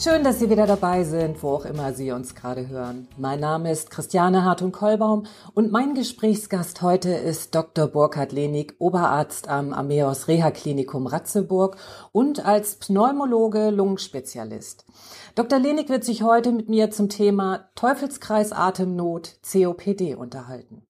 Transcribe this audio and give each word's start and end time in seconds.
Schön, 0.00 0.22
dass 0.22 0.38
Sie 0.38 0.48
wieder 0.48 0.68
dabei 0.68 1.02
sind, 1.02 1.42
wo 1.42 1.48
auch 1.48 1.64
immer 1.64 1.92
Sie 1.92 2.12
uns 2.12 2.36
gerade 2.36 2.68
hören. 2.68 3.08
Mein 3.16 3.40
Name 3.40 3.72
ist 3.72 3.90
Christiane 3.90 4.44
Hartung-Kollbaum 4.44 5.26
und 5.54 5.72
mein 5.72 5.94
Gesprächsgast 5.94 6.82
heute 6.82 7.10
ist 7.10 7.52
Dr. 7.52 7.88
Burkhard 7.88 8.30
Lenig, 8.30 8.76
Oberarzt 8.78 9.48
am 9.48 9.72
Ameos 9.72 10.28
Reha-Klinikum 10.28 11.08
Ratzeburg 11.08 11.78
und 12.12 12.46
als 12.46 12.76
Pneumologe 12.76 13.70
Lungenspezialist. 13.70 14.84
Dr. 15.34 15.58
Lenig 15.58 15.88
wird 15.88 16.04
sich 16.04 16.22
heute 16.22 16.52
mit 16.52 16.68
mir 16.68 16.92
zum 16.92 17.08
Thema 17.08 17.68
Teufelskreis 17.74 18.52
Atemnot 18.52 19.40
COPD 19.42 20.14
unterhalten. 20.14 20.87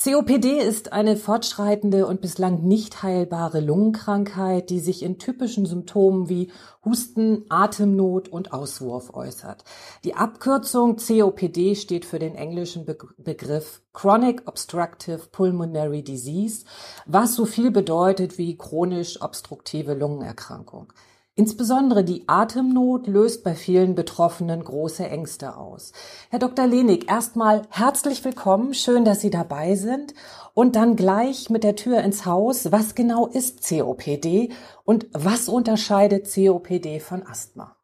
COPD 0.00 0.60
ist 0.60 0.92
eine 0.92 1.16
fortschreitende 1.16 2.06
und 2.06 2.20
bislang 2.20 2.62
nicht 2.62 3.02
heilbare 3.02 3.58
Lungenkrankheit, 3.58 4.70
die 4.70 4.78
sich 4.78 5.02
in 5.02 5.18
typischen 5.18 5.66
Symptomen 5.66 6.28
wie 6.28 6.52
Husten, 6.84 7.44
Atemnot 7.48 8.28
und 8.28 8.52
Auswurf 8.52 9.12
äußert. 9.12 9.64
Die 10.04 10.14
Abkürzung 10.14 10.98
COPD 10.98 11.74
steht 11.74 12.04
für 12.04 12.20
den 12.20 12.36
englischen 12.36 12.86
Begriff 13.16 13.82
Chronic 13.92 14.42
Obstructive 14.46 15.22
Pulmonary 15.32 16.04
Disease, 16.04 16.64
was 17.06 17.34
so 17.34 17.44
viel 17.44 17.72
bedeutet 17.72 18.38
wie 18.38 18.56
chronisch 18.56 19.20
obstruktive 19.20 19.94
Lungenerkrankung. 19.94 20.92
Insbesondere 21.38 22.02
die 22.02 22.24
Atemnot 22.26 23.06
löst 23.06 23.44
bei 23.44 23.54
vielen 23.54 23.94
Betroffenen 23.94 24.64
große 24.64 25.08
Ängste 25.08 25.56
aus. 25.56 25.92
Herr 26.30 26.40
Dr. 26.40 26.66
Lenig, 26.66 27.08
erstmal 27.08 27.62
herzlich 27.70 28.24
willkommen. 28.24 28.74
Schön, 28.74 29.04
dass 29.04 29.20
Sie 29.20 29.30
dabei 29.30 29.76
sind. 29.76 30.14
Und 30.52 30.74
dann 30.74 30.96
gleich 30.96 31.48
mit 31.48 31.62
der 31.62 31.76
Tür 31.76 32.00
ins 32.02 32.26
Haus. 32.26 32.72
Was 32.72 32.96
genau 32.96 33.28
ist 33.28 33.68
COPD 33.68 34.50
und 34.82 35.06
was 35.12 35.48
unterscheidet 35.48 36.28
COPD 36.28 36.98
von 36.98 37.24
Asthma? 37.24 37.76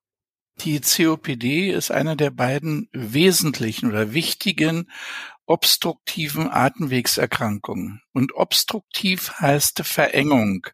Die 0.62 0.80
COPD 0.80 1.70
ist 1.70 1.92
eine 1.92 2.16
der 2.16 2.30
beiden 2.30 2.88
wesentlichen 2.92 3.88
oder 3.88 4.12
wichtigen 4.12 4.90
obstruktiven 5.46 6.50
Atemwegserkrankungen. 6.50 8.00
Und 8.12 8.34
obstruktiv 8.34 9.32
heißt 9.38 9.82
Verengung. 9.84 10.66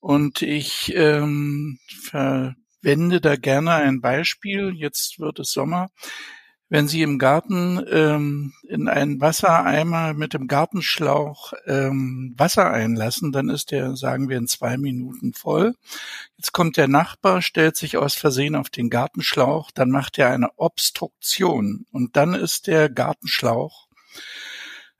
Und 0.00 0.42
ich 0.42 0.94
ähm, 0.96 1.78
verwende 1.88 3.20
da 3.20 3.36
gerne 3.36 3.74
ein 3.74 4.00
Beispiel. 4.00 4.72
Jetzt 4.74 5.20
wird 5.20 5.38
es 5.38 5.52
Sommer. 5.52 5.90
Wenn 6.72 6.86
Sie 6.86 7.02
im 7.02 7.18
Garten 7.18 7.84
ähm, 7.90 8.52
in 8.68 8.88
einen 8.88 9.20
Wassereimer 9.20 10.14
mit 10.14 10.34
dem 10.34 10.46
Gartenschlauch 10.46 11.52
ähm, 11.66 12.32
Wasser 12.38 12.70
einlassen, 12.70 13.32
dann 13.32 13.48
ist 13.48 13.72
der, 13.72 13.96
sagen 13.96 14.28
wir, 14.28 14.38
in 14.38 14.46
zwei 14.46 14.78
Minuten 14.78 15.34
voll. 15.34 15.74
Jetzt 16.36 16.52
kommt 16.52 16.76
der 16.76 16.86
Nachbar, 16.86 17.42
stellt 17.42 17.76
sich 17.76 17.96
aus 17.96 18.14
Versehen 18.14 18.54
auf 18.54 18.70
den 18.70 18.88
Gartenschlauch, 18.88 19.72
dann 19.72 19.90
macht 19.90 20.16
er 20.18 20.30
eine 20.30 20.56
Obstruktion 20.58 21.86
und 21.90 22.14
dann 22.14 22.34
ist 22.34 22.68
der 22.68 22.88
Gartenschlauch 22.88 23.88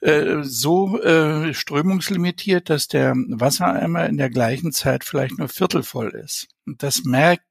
äh, 0.00 0.42
so 0.42 1.00
äh, 1.00 1.52
strömungslimitiert, 1.52 2.70
dass 2.70 2.88
der 2.88 3.14
Wassereimer 3.14 4.06
in 4.06 4.16
der 4.16 4.30
gleichen 4.30 4.72
Zeit 4.72 5.04
vielleicht 5.04 5.38
nur 5.38 5.48
viertelvoll 5.48 6.10
ist. 6.10 6.48
Und 6.66 6.82
das 6.82 7.04
merkt 7.04 7.44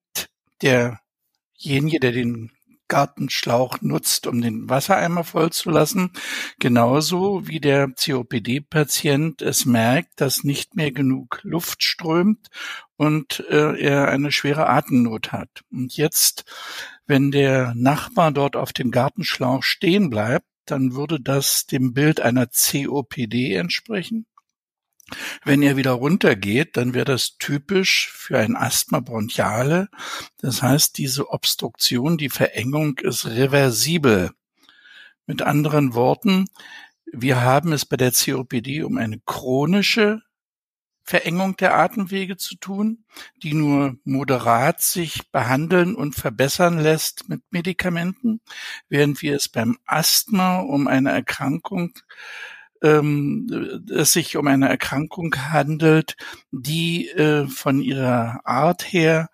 derjenige, 0.61 1.99
der 1.99 2.11
den 2.11 2.51
Gartenschlauch 2.89 3.81
nutzt, 3.81 4.27
um 4.27 4.41
den 4.41 4.67
Wassereimer 4.67 5.23
vollzulassen, 5.23 6.11
genauso 6.59 7.47
wie 7.47 7.59
der 7.59 7.87
COPD-Patient 7.89 9.41
es 9.41 9.65
merkt, 9.65 10.19
dass 10.19 10.43
nicht 10.43 10.75
mehr 10.75 10.91
genug 10.91 11.39
Luft 11.43 11.83
strömt 11.83 12.47
und 12.97 13.45
äh, 13.49 13.79
er 13.79 14.09
eine 14.09 14.31
schwere 14.31 14.67
Atemnot 14.67 15.31
hat. 15.31 15.61
Und 15.71 15.95
jetzt, 15.95 16.43
wenn 17.05 17.31
der 17.31 17.73
Nachbar 17.75 18.31
dort 18.31 18.55
auf 18.55 18.73
dem 18.73 18.91
Gartenschlauch 18.91 19.63
stehen 19.63 20.09
bleibt, 20.09 20.45
dann 20.71 20.95
würde 20.95 21.19
das 21.19 21.65
dem 21.65 21.93
Bild 21.93 22.19
einer 22.19 22.47
COPD 22.47 23.55
entsprechen. 23.55 24.25
Wenn 25.43 25.61
er 25.61 25.75
wieder 25.75 25.91
runtergeht, 25.91 26.77
dann 26.77 26.93
wäre 26.93 27.05
das 27.05 27.37
typisch 27.37 28.11
für 28.11 28.37
ein 28.37 28.55
Asthma 28.55 28.99
bronchiale. 28.99 29.89
Das 30.37 30.61
heißt, 30.61 30.97
diese 30.97 31.29
Obstruktion, 31.29 32.17
die 32.17 32.29
Verengung 32.29 32.97
ist 32.99 33.25
reversibel. 33.25 34.31
Mit 35.25 35.41
anderen 35.41 35.93
Worten, 35.93 36.45
wir 37.11 37.41
haben 37.41 37.73
es 37.73 37.85
bei 37.85 37.97
der 37.97 38.11
COPD 38.11 38.83
um 38.83 38.97
eine 38.97 39.19
chronische 39.19 40.21
Verengung 41.03 41.57
der 41.57 41.75
Atemwege 41.75 42.37
zu 42.37 42.55
tun, 42.55 43.03
die 43.41 43.53
nur 43.53 43.97
moderat 44.03 44.81
sich 44.81 45.31
behandeln 45.31 45.95
und 45.95 46.15
verbessern 46.15 46.79
lässt 46.79 47.29
mit 47.29 47.41
Medikamenten, 47.49 48.41
während 48.89 49.21
wir 49.21 49.35
es 49.35 49.49
beim 49.49 49.77
Asthma 49.85 50.59
um 50.59 50.87
eine 50.87 51.11
Erkrankung 51.11 51.93
ähm, 52.81 53.85
es 53.91 54.13
sich 54.13 54.37
um 54.37 54.47
eine 54.47 54.69
Erkrankung 54.69 55.35
handelt, 55.35 56.15
die 56.51 57.09
äh, 57.09 57.47
von 57.47 57.81
ihrer 57.81 58.39
Art 58.45 58.93
her 58.93 59.29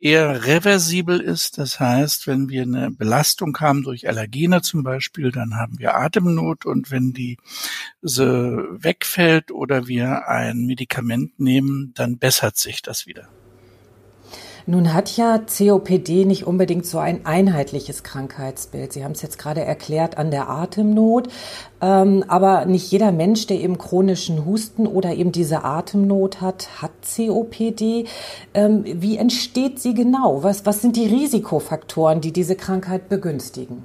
eher 0.00 0.46
reversibel 0.46 1.20
ist. 1.20 1.58
Das 1.58 1.78
heißt, 1.78 2.26
wenn 2.26 2.48
wir 2.48 2.62
eine 2.62 2.90
Belastung 2.90 3.56
haben 3.60 3.82
durch 3.82 4.08
Allergene 4.08 4.62
zum 4.62 4.82
Beispiel, 4.82 5.30
dann 5.30 5.56
haben 5.56 5.78
wir 5.78 5.94
Atemnot 5.94 6.66
und 6.66 6.90
wenn 6.90 7.12
die 7.12 7.38
wegfällt 8.02 9.52
oder 9.52 9.86
wir 9.86 10.26
ein 10.28 10.66
Medikament 10.66 11.38
nehmen, 11.38 11.92
dann 11.94 12.18
bessert 12.18 12.56
sich 12.56 12.82
das 12.82 13.06
wieder. 13.06 13.28
Nun 14.70 14.94
hat 14.94 15.16
ja 15.16 15.38
COPD 15.38 16.24
nicht 16.24 16.46
unbedingt 16.46 16.86
so 16.86 17.00
ein 17.00 17.26
einheitliches 17.26 18.04
Krankheitsbild. 18.04 18.92
Sie 18.92 19.02
haben 19.02 19.10
es 19.10 19.20
jetzt 19.20 19.36
gerade 19.36 19.64
erklärt 19.64 20.16
an 20.16 20.30
der 20.30 20.48
Atemnot. 20.48 21.28
Ähm, 21.80 22.24
aber 22.28 22.66
nicht 22.66 22.88
jeder 22.92 23.10
Mensch, 23.10 23.48
der 23.48 23.58
eben 23.58 23.78
chronischen 23.78 24.44
Husten 24.46 24.86
oder 24.86 25.12
eben 25.12 25.32
diese 25.32 25.64
Atemnot 25.64 26.40
hat, 26.40 26.80
hat 26.80 26.92
COPD. 27.02 28.04
Ähm, 28.54 28.84
wie 28.84 29.16
entsteht 29.16 29.80
sie 29.80 29.92
genau? 29.92 30.44
Was, 30.44 30.64
was 30.66 30.80
sind 30.82 30.94
die 30.94 31.06
Risikofaktoren, 31.06 32.20
die 32.20 32.32
diese 32.32 32.54
Krankheit 32.54 33.08
begünstigen? 33.08 33.82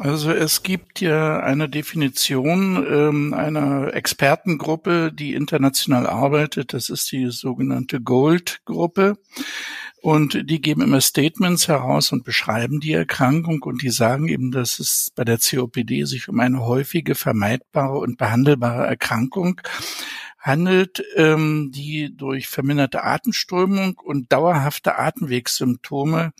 Also 0.00 0.32
es 0.32 0.64
gibt 0.64 1.00
ja 1.00 1.38
eine 1.38 1.68
Definition 1.68 2.84
ähm, 2.90 3.32
einer 3.32 3.94
Expertengruppe, 3.94 5.12
die 5.12 5.34
international 5.34 6.08
arbeitet. 6.08 6.72
Das 6.72 6.88
ist 6.88 7.12
die 7.12 7.30
sogenannte 7.30 8.00
Gold-Gruppe. 8.00 9.18
Und 10.04 10.50
die 10.50 10.60
geben 10.60 10.82
immer 10.82 11.00
Statements 11.00 11.66
heraus 11.66 12.12
und 12.12 12.24
beschreiben 12.24 12.78
die 12.78 12.92
Erkrankung 12.92 13.62
und 13.62 13.80
die 13.80 13.88
sagen 13.88 14.28
eben, 14.28 14.50
dass 14.50 14.78
es 14.78 15.10
bei 15.14 15.24
der 15.24 15.38
COPD 15.38 16.04
sich 16.04 16.28
um 16.28 16.40
eine 16.40 16.60
häufige, 16.60 17.14
vermeidbare 17.14 17.96
und 17.96 18.18
behandelbare 18.18 18.86
Erkrankung 18.86 19.62
handelt, 20.38 21.02
ähm, 21.16 21.70
die 21.74 22.14
durch 22.14 22.48
verminderte 22.48 23.02
Atemströmung 23.02 23.96
und 23.96 24.30
dauerhafte 24.30 24.98
Atemwegssymptome 24.98 26.34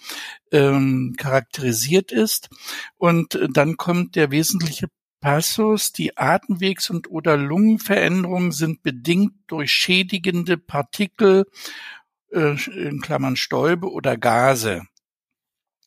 ähm, 0.53 1.15
charakterisiert 1.17 2.13
ist. 2.13 2.51
Und 2.99 3.41
dann 3.51 3.79
kommt 3.79 4.15
der 4.15 4.31
wesentliche 4.31 4.89
Passus, 5.25 5.91
die 5.91 6.19
Atemwegs- 6.19 6.91
und 6.91 7.10
oder 7.10 7.39
Lungenveränderungen 7.39 8.53
sind 8.53 8.83
bedingt 8.83 9.33
durch 9.47 9.72
schädigende 9.72 10.59
Partikel, 10.59 11.47
in 12.34 13.01
Klammern 13.01 13.36
Stäube 13.36 13.91
oder 13.91 14.16
Gase. 14.16 14.83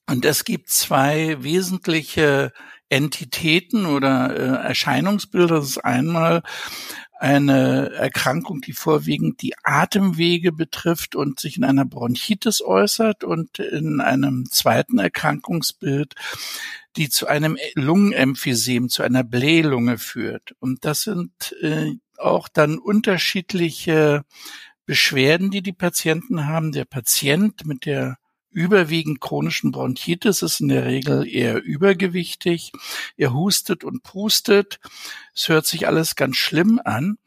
Und 0.09 0.23
es 0.25 0.45
gibt 0.45 0.69
zwei 0.69 1.43
wesentliche 1.43 2.53
Entitäten 2.89 3.85
oder 3.85 4.35
äh, 4.35 4.67
Erscheinungsbilder. 4.67 5.55
Das 5.55 5.69
ist 5.69 5.77
einmal 5.79 6.43
eine 7.19 7.91
Erkrankung, 7.91 8.61
die 8.61 8.73
vorwiegend 8.73 9.41
die 9.41 9.53
Atemwege 9.63 10.51
betrifft 10.51 11.15
und 11.15 11.39
sich 11.39 11.57
in 11.57 11.63
einer 11.63 11.85
Bronchitis 11.85 12.61
äußert 12.61 13.23
und 13.23 13.59
in 13.59 13.99
einem 14.01 14.45
zweiten 14.49 14.99
Erkrankungsbild, 14.99 16.13
die 16.95 17.09
zu 17.09 17.27
einem 17.27 17.57
Lungenemphysem, 17.73 18.89
zu 18.89 19.03
einer 19.03 19.23
Blählunge 19.23 19.97
führt. 19.97 20.55
Und 20.59 20.85
das 20.85 21.01
sind 21.01 21.55
äh, 21.61 21.93
auch 22.17 22.47
dann 22.47 22.77
unterschiedliche 22.77 24.23
Beschwerden, 24.87 25.51
die 25.51 25.61
die 25.61 25.73
Patienten 25.73 26.47
haben. 26.47 26.71
Der 26.71 26.85
Patient 26.85 27.65
mit 27.65 27.85
der 27.85 28.17
überwiegend 28.49 29.21
chronischen 29.21 29.71
Bronchitis, 29.71 30.41
ist 30.41 30.61
in 30.61 30.69
der 30.69 30.85
Regel 30.85 31.27
eher 31.27 31.61
übergewichtig. 31.61 32.71
Er 33.17 33.33
hustet 33.33 33.83
und 33.83 34.01
pustet. 34.01 34.79
Es 35.35 35.49
hört 35.49 35.67
sich 35.67 35.85
alles 35.87 36.15
ganz 36.15 36.37
schlimm 36.37 36.81
an 36.83 37.19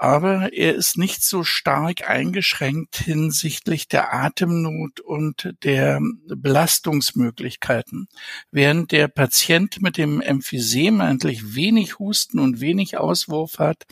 aber 0.00 0.54
er 0.54 0.74
ist 0.74 0.96
nicht 0.96 1.22
so 1.22 1.44
stark 1.44 2.08
eingeschränkt 2.08 2.96
hinsichtlich 2.96 3.86
der 3.86 4.14
Atemnot 4.14 5.00
und 5.00 5.54
der 5.62 6.00
Belastungsmöglichkeiten. 6.26 8.08
Während 8.50 8.92
der 8.92 9.08
Patient 9.08 9.82
mit 9.82 9.98
dem 9.98 10.22
Emphysem 10.22 11.02
eigentlich 11.02 11.54
wenig 11.54 11.98
Husten 11.98 12.38
und 12.38 12.62
wenig 12.62 12.96
Auswurf 12.96 13.58
hat, 13.58 13.86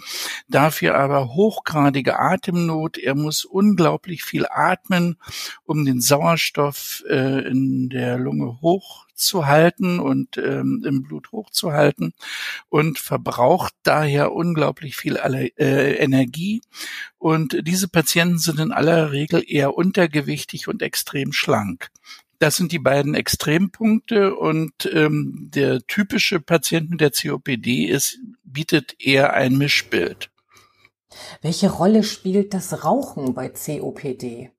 dafür 0.49 0.95
aber 0.95 1.35
hochgradige 1.35 2.19
Atemnot. 2.19 2.97
Er 2.97 3.15
muss 3.15 3.45
unglaublich 3.45 4.25
viel 4.25 4.47
atmen, 4.49 5.19
um 5.67 5.85
den 5.85 6.01
Sauerstoff 6.01 7.05
äh, 7.07 7.47
in 7.47 7.91
der 7.91 8.17
Lunge 8.17 8.63
hoch 8.63 9.08
zu 9.19 9.47
halten 9.47 10.01
und 10.01 10.39
ähm, 10.39 10.83
im 10.87 11.03
Blut 11.03 11.33
hochzuhalten 11.33 12.15
und 12.69 12.99
verbraucht 12.99 13.75
daher 13.83 14.33
unglaublich 14.33 14.97
viel 14.97 15.17
äh, 15.17 15.95
Energie. 15.97 16.61
Und 17.19 17.67
diese 17.67 17.89
Patienten 17.89 18.39
sind 18.39 18.61
in 18.61 18.73
aller 18.73 19.13
Regel 19.13 19.43
eher 19.47 19.77
untergewichtig 19.77 20.69
und 20.69 20.83
extrem 20.83 21.33
schlank. 21.33 21.91
Das 22.39 22.57
sind 22.57 22.71
die 22.71 22.79
beiden 22.79 23.15
Extrempunkte 23.15 24.37
und 24.37 24.89
ähm, 24.93 25.49
der 25.53 25.85
typische 25.87 26.39
Patient 26.39 26.91
mit 26.91 27.01
der 27.01 27.11
COPD 27.11 27.87
ist, 27.87 28.19
bietet 28.45 28.95
eher 29.01 29.35
ein 29.35 29.59
Mischbild. 29.59 30.31
Welche 31.43 31.71
Rolle 31.71 32.05
spielt 32.05 32.55
das 32.55 32.85
Rauchen 32.85 33.35
bei 33.35 33.49
COPD? 33.49 34.53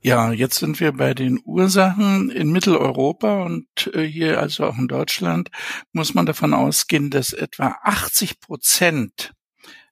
Ja, 0.00 0.32
jetzt 0.32 0.58
sind 0.58 0.80
wir 0.80 0.92
bei 0.92 1.14
den 1.14 1.40
Ursachen 1.44 2.30
in 2.30 2.50
Mitteleuropa 2.52 3.42
und 3.44 3.90
äh, 3.94 4.02
hier 4.02 4.40
also 4.40 4.64
auch 4.64 4.76
in 4.76 4.88
Deutschland 4.88 5.50
muss 5.92 6.14
man 6.14 6.26
davon 6.26 6.54
ausgehen, 6.54 7.10
dass 7.10 7.32
etwa 7.32 7.76
80 7.82 8.40
Prozent 8.40 9.32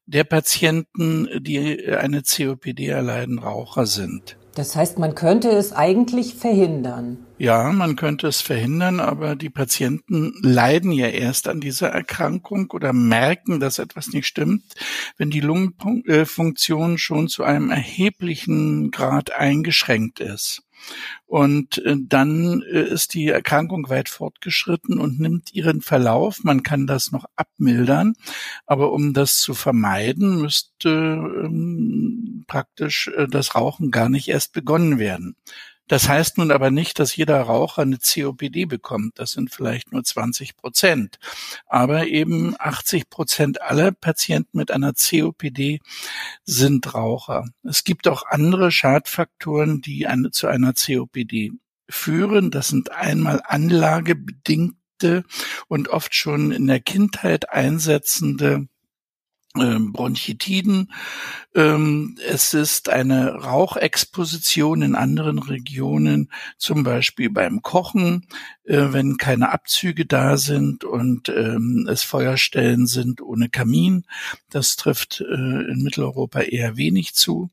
der 0.07 0.25
Patienten, 0.25 1.29
die 1.43 1.89
eine 1.89 2.23
COPD 2.23 2.89
erleiden, 2.89 3.39
Raucher 3.39 3.87
sind. 3.87 4.37
Das 4.55 4.77
heißt, 4.77 4.99
man 4.99 5.15
könnte 5.15 5.49
es 5.49 5.73
eigentlich 5.73 6.35
verhindern. 6.35 7.19
Ja, 7.39 7.73
man 7.73 7.97
könnte 7.97 8.29
es 8.29 8.43
verhindern, 8.43 9.01
aber 9.01 9.35
die 9.35 9.51
Patienten 9.51 10.35
leiden 10.43 10.93
ja 10.93 11.09
erst 11.09 11.49
an 11.49 11.61
dieser 11.61 11.89
Erkrankung 11.89 12.71
oder 12.71 12.93
merken, 12.93 13.61
dass 13.61 13.79
etwas 13.79 14.13
nicht 14.13 14.27
stimmt, 14.27 14.63
wenn 15.17 15.31
die 15.31 15.41
Lungenfunktion 15.41 16.99
schon 16.99 17.29
zu 17.29 17.45
einem 17.45 17.71
erheblichen 17.71 18.91
Grad 18.91 19.33
eingeschränkt 19.33 20.21
ist. 20.21 20.63
Und 21.27 21.79
äh, 21.79 21.97
dann 21.99 22.63
äh, 22.63 22.83
ist 22.83 23.15
die 23.15 23.29
Erkrankung 23.29 23.89
weit 23.89 24.09
fortgeschritten 24.09 24.99
und 24.99 25.19
nimmt 25.19 25.55
ihren 25.55 25.81
Verlauf. 25.81 26.45
Man 26.45 26.63
kann 26.63 26.87
das 26.87 27.13
noch 27.13 27.25
abmildern, 27.37 28.15
aber 28.67 28.93
um 28.93 29.15
das 29.15 29.39
zu 29.39 29.55
vermeiden, 29.55 30.41
müsste 30.41 30.89
ähm, 30.91 32.22
praktisch 32.53 33.09
äh, 33.09 33.27
das 33.29 33.55
Rauchen 33.55 33.91
gar 33.91 34.11
nicht 34.11 34.29
erst 34.29 34.53
begonnen 34.53 34.99
werden. 34.99 35.37
Das 35.89 36.07
heißt 36.07 36.37
nun 36.37 36.51
aber 36.51 36.71
nicht, 36.71 36.99
dass 36.99 37.17
jeder 37.17 37.41
Raucher 37.41 37.81
eine 37.83 37.97
COPD 37.99 38.67
bekommt. 38.67 39.19
Das 39.19 39.33
sind 39.33 39.51
vielleicht 39.51 39.91
nur 39.91 40.05
20 40.05 40.57
Prozent. 40.57 41.19
Aber 41.67 42.07
eben 42.07 42.55
80 42.59 43.09
Prozent 43.09 43.63
aller 43.63 43.91
Patienten 43.91 44.59
mit 44.59 44.71
einer 44.71 44.93
COPD 44.93 45.81
sind 46.45 46.95
Raucher. 46.95 47.47
Es 47.63 47.85
gibt 47.85 48.07
auch 48.07 48.27
andere 48.27 48.71
Schadfaktoren, 48.71 49.81
die 49.81 50.07
eine, 50.07 50.31
zu 50.31 50.47
einer 50.47 50.75
COPD 50.75 51.53
führen. 51.89 52.51
Das 52.51 52.69
sind 52.69 52.93
einmal 52.93 53.41
anlagebedingte 53.45 55.25
und 55.69 55.89
oft 55.89 56.15
schon 56.15 56.53
in 56.53 56.67
der 56.67 56.81
Kindheit 56.81 57.49
einsetzende 57.51 58.69
Bronchitiden. 59.55 60.93
Ähm, 61.55 62.17
es 62.27 62.55
ist 62.55 62.89
eine 62.89 63.35
Rauchexposition 63.35 64.81
in 64.81 64.95
anderen 64.95 65.39
Regionen, 65.39 66.31
zum 66.57 66.85
Beispiel 66.85 67.29
beim 67.29 67.61
Kochen, 67.61 68.27
äh, 68.65 68.93
wenn 68.93 69.19
keine 69.19 69.53
Abzüge 69.53 70.07
da 70.07 70.39
sind 70.39 70.85
und 70.85 71.29
ähm, 71.29 71.87
es 71.91 72.03
Feuerstellen 72.03 72.87
sind 72.87 73.21
ohne 73.21 73.51
Kamin. 73.51 74.05
Das 74.49 74.77
trifft 74.77 75.21
äh, 75.21 75.35
in 75.35 75.83
Mitteleuropa 75.83 76.41
eher 76.41 76.79
wenig 76.79 77.15
zu. 77.15 77.51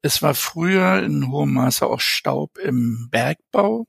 Es 0.00 0.22
war 0.22 0.34
früher 0.34 1.02
in 1.02 1.30
hohem 1.30 1.52
Maße 1.52 1.86
auch 1.86 2.00
Staub 2.00 2.58
im 2.58 3.08
Bergbau. 3.10 3.86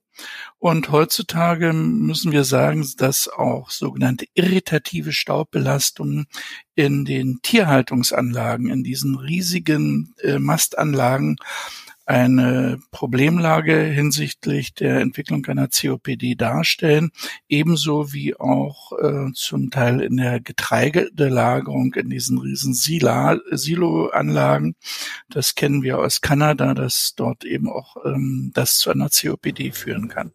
Und 0.59 0.91
heutzutage 0.91 1.73
müssen 1.73 2.31
wir 2.31 2.43
sagen, 2.43 2.87
dass 2.97 3.27
auch 3.27 3.69
sogenannte 3.69 4.25
irritative 4.33 5.11
Staubbelastungen 5.11 6.27
in 6.75 7.05
den 7.05 7.39
Tierhaltungsanlagen, 7.41 8.69
in 8.69 8.83
diesen 8.83 9.15
riesigen 9.17 10.15
äh, 10.21 10.39
Mastanlagen 10.39 11.37
eine 12.05 12.79
Problemlage 12.91 13.77
hinsichtlich 13.77 14.73
der 14.73 14.99
Entwicklung 14.99 15.45
einer 15.45 15.67
COPD 15.67 16.35
darstellen, 16.35 17.11
ebenso 17.47 18.13
wie 18.13 18.35
auch 18.35 18.91
äh, 18.99 19.31
zum 19.33 19.71
Teil 19.71 20.01
in 20.01 20.17
der 20.17 20.39
Getreidelagerung 20.39 21.93
in 21.95 22.09
diesen 22.09 22.37
riesen 22.39 22.73
Sila, 22.73 23.39
Siloanlagen. 23.51 24.75
Das 25.29 25.55
kennen 25.55 25.83
wir 25.83 25.99
aus 25.99 26.21
Kanada, 26.21 26.73
dass 26.73 27.15
dort 27.15 27.45
eben 27.45 27.69
auch 27.69 27.97
ähm, 28.05 28.51
das 28.53 28.77
zu 28.77 28.91
einer 28.91 29.09
COPD 29.09 29.71
führen 29.71 30.07
kann. 30.07 30.33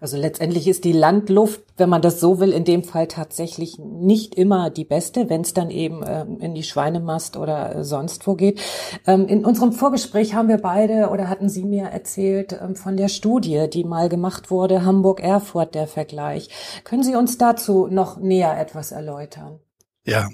Also 0.00 0.16
letztendlich 0.16 0.68
ist 0.68 0.84
die 0.84 0.92
Landluft, 0.92 1.62
wenn 1.76 1.88
man 1.88 2.02
das 2.02 2.20
so 2.20 2.40
will, 2.40 2.52
in 2.52 2.64
dem 2.64 2.84
Fall 2.84 3.06
tatsächlich 3.06 3.78
nicht 3.78 4.34
immer 4.34 4.70
die 4.70 4.84
beste, 4.84 5.28
wenn 5.30 5.42
es 5.42 5.54
dann 5.54 5.70
eben 5.70 6.02
ähm, 6.06 6.38
in 6.40 6.54
die 6.54 6.62
Schweinemast 6.62 7.36
oder 7.36 7.76
äh, 7.76 7.84
sonst 7.84 8.26
wo 8.26 8.34
geht. 8.34 8.60
Ähm, 9.06 9.26
in 9.26 9.44
unserem 9.44 9.72
Vorgespräch 9.72 10.34
haben 10.34 10.48
wir 10.48 10.58
beide 10.58 11.10
oder 11.10 11.28
hatten 11.28 11.48
Sie 11.48 11.64
mir 11.64 11.86
erzählt 11.86 12.58
ähm, 12.60 12.76
von 12.76 12.96
der 12.96 13.08
Studie, 13.08 13.68
die 13.72 13.84
mal 13.84 14.08
gemacht 14.08 14.50
wurde, 14.50 14.84
Hamburg-Erfurt, 14.84 15.74
der 15.74 15.86
Vergleich. 15.86 16.48
Können 16.84 17.02
Sie 17.02 17.16
uns 17.16 17.38
dazu 17.38 17.86
noch 17.88 18.18
näher 18.18 18.58
etwas 18.58 18.92
erläutern? 18.92 19.60
Ja, 20.08 20.30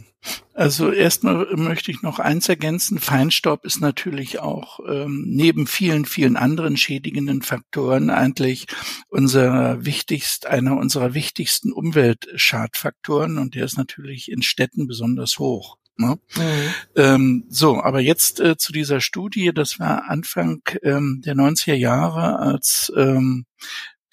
also 0.54 0.92
erstmal 0.92 1.46
möchte 1.56 1.90
ich 1.90 2.00
noch 2.00 2.20
eins 2.20 2.48
ergänzen. 2.48 3.00
Feinstaub 3.00 3.64
ist 3.64 3.80
natürlich 3.80 4.38
auch 4.38 4.78
ähm, 4.88 5.24
neben 5.26 5.66
vielen, 5.66 6.04
vielen 6.04 6.36
anderen 6.36 6.76
schädigenden 6.76 7.42
Faktoren 7.42 8.08
eigentlich 8.08 8.66
unser 9.08 9.84
wichtigst, 9.84 10.46
einer 10.46 10.76
unserer 10.76 11.12
wichtigsten 11.12 11.72
Umweltschadfaktoren 11.72 13.38
und 13.38 13.56
der 13.56 13.64
ist 13.64 13.76
natürlich 13.76 14.30
in 14.30 14.42
Städten 14.42 14.86
besonders 14.86 15.40
hoch. 15.40 15.76
Ne? 15.96 16.18
Mhm. 16.36 16.74
Ähm, 16.96 17.44
so, 17.48 17.82
aber 17.82 18.00
jetzt 18.00 18.38
äh, 18.38 18.56
zu 18.56 18.72
dieser 18.72 19.00
Studie, 19.00 19.52
das 19.52 19.80
war 19.80 20.08
Anfang 20.08 20.62
ähm, 20.82 21.20
der 21.24 21.34
90er 21.34 21.74
Jahre, 21.74 22.38
als 22.38 22.92
ähm, 22.96 23.46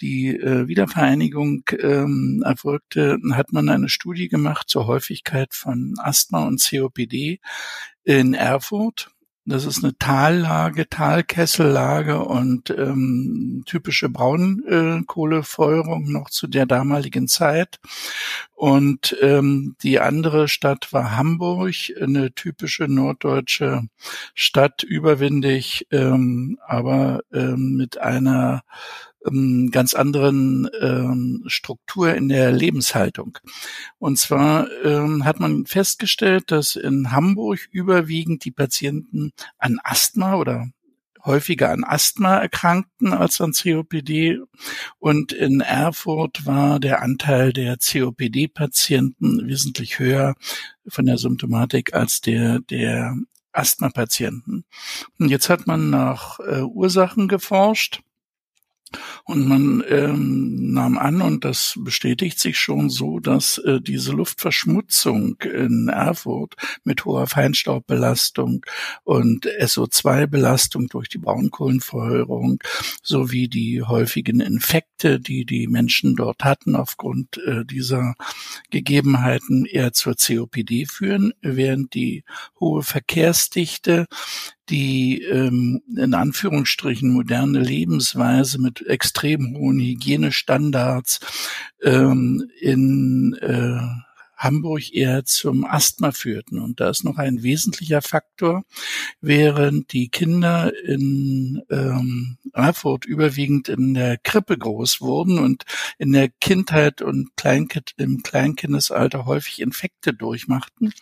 die 0.02 0.30
äh, 0.30 0.68
Wiedervereinigung 0.68 1.64
ähm, 1.80 2.44
erfolgte, 2.46 3.18
hat 3.34 3.54
man 3.54 3.70
eine 3.70 3.90
Studie 3.90 4.28
gemacht 4.28 4.70
zur 4.70 4.88
Häufigkeit 4.88 5.54
von 5.54 5.96
Asthma 6.00 6.48
und 6.48 6.62
COPD 6.62 7.40
in 8.04 8.34
Erfurt. 8.34 9.12
Das 9.44 9.66
ist 9.66 9.84
eine 9.84 9.98
Tallage, 9.98 10.88
Talkessellage 10.88 12.24
und 12.24 12.70
ähm, 12.70 13.64
typische 13.66 14.08
Braunkohlefeuerung 14.08 16.12
noch 16.12 16.30
zu 16.30 16.46
der 16.46 16.68
damaligen 16.68 17.28
Zeit. 17.28 17.80
Und 18.54 19.18
ähm, 19.20 19.76
die 19.82 20.00
andere 20.00 20.48
Stadt 20.48 20.94
war 20.94 21.18
Hamburg, 21.18 21.74
eine 22.00 22.34
typische 22.34 22.84
norddeutsche 22.84 23.88
Stadt, 24.36 24.84
überwindig, 24.84 25.88
ähm, 25.90 26.60
aber 26.68 27.22
ähm, 27.34 27.78
mit 27.78 27.98
einer 27.98 28.62
ähm, 29.26 29.70
ganz 29.72 29.94
anderen 29.94 30.70
ähm, 30.80 31.44
Struktur 31.48 32.14
in 32.14 32.30
der 32.30 32.52
Lebenshaltung. 32.52 33.38
Und 33.98 34.18
zwar 34.18 34.68
ähm, 34.84 35.26
hat 35.26 35.40
man 35.40 35.66
festgestellt, 35.66 36.52
dass 36.52 36.76
in 36.76 37.12
Hamburg 37.12 37.68
überwiegend 37.72 38.46
die 38.46 38.52
Patienten 38.52 39.32
an 39.58 39.80
Asthma 39.84 40.36
oder 40.36 40.70
häufiger 41.24 41.70
an 41.70 41.84
Asthma 41.84 42.38
erkrankten 42.38 43.14
als 43.14 43.42
an 43.42 43.54
COPD. 43.54 44.40
Und 45.00 45.34
in 45.34 45.62
Erfurt 45.62 46.46
war 46.46 46.80
der 46.80 47.02
Anteil 47.02 47.54
der 47.54 47.78
COPD-Patienten 47.78 49.48
wesentlich 49.48 50.00
höher 50.00 50.36
von 50.88 51.06
der 51.06 51.18
Symptomatik 51.18 51.94
als 51.94 52.22
der 52.22 52.60
der 52.60 53.16
Asthma-Patienten. 53.54 54.64
Und 55.20 55.30
jetzt 55.30 55.50
hat 55.50 55.68
man 55.68 55.90
nach 55.90 56.40
äh, 56.40 56.62
Ursachen 56.62 57.28
geforscht 57.28 58.02
Und 59.24 59.48
man 59.48 59.84
ähm, 59.88 60.74
nahm 60.74 60.98
an, 60.98 61.22
und 61.22 61.46
das 61.46 61.76
bestätigt 61.80 62.40
sich 62.40 62.60
schon 62.60 62.90
so, 62.90 63.20
dass 63.20 63.58
äh, 63.60 63.80
diese 63.82 64.12
Luftverschmutzung 64.12 65.38
in 65.42 65.88
Erfurt 65.88 66.56
mit 66.84 67.06
hoher 67.06 67.28
Feinstaubbelastung 67.28 68.66
und 69.04 69.46
SO2-Belastung 69.46 70.88
durch 70.88 71.10
die 71.10 71.20
Braunkohlenfeuerung 71.20 72.60
sowie 73.02 73.48
die 73.48 73.84
häufigen 73.84 74.42
Infekte, 74.42 74.91
die 75.04 75.46
die 75.46 75.68
Menschen 75.68 76.16
dort 76.16 76.44
hatten 76.44 76.76
aufgrund 76.76 77.38
äh, 77.46 77.66
dieser 77.66 78.16
Gegebenheiten 78.70 79.66
eher 79.66 79.94
zur 79.94 80.16
COPD 80.16 80.86
führen, 80.86 81.34
während 81.42 81.94
die 81.94 82.24
hohe 82.60 82.84
Verkehrsdichte 82.84 84.08
die 84.70 85.22
ähm, 85.24 85.82
in 85.98 86.14
Anführungsstrichen 86.14 87.12
moderne 87.12 87.60
Lebensweise 87.60 88.60
mit 88.60 88.88
extrem 88.88 89.58
hohen 89.58 89.80
Hygienestandards 89.80 91.20
ähm, 91.84 92.50
in 92.60 93.34
äh, 93.42 93.82
Hamburg 94.42 94.94
eher 94.94 95.24
zum 95.24 95.66
Asthma 95.66 96.12
führten. 96.12 96.60
Und 96.60 96.80
da 96.80 96.90
ist 96.90 97.04
noch 97.04 97.18
ein 97.18 97.44
wesentlicher 97.44 98.02
Faktor, 98.02 98.64
während 99.22 99.94
die 99.94 100.10
Kinder 100.10 100.74
in 100.84 101.62
ähm, 101.70 102.38
Erfurt 102.54 103.06
überwiegend 103.06 103.70
in 103.70 103.94
der 103.94 104.18
Krippe 104.18 104.58
groß 104.58 105.00
wurden 105.00 105.38
und 105.38 105.64
in 106.00 106.12
der 106.12 106.30
Kindheit 106.30 107.02
und 107.02 107.36
Kleinkind, 107.38 107.94
im 107.98 108.24
Kleinkindesalter 108.24 109.26
häufig 109.26 109.62
Infekte 109.62 110.14
durchmachten, 110.14 110.94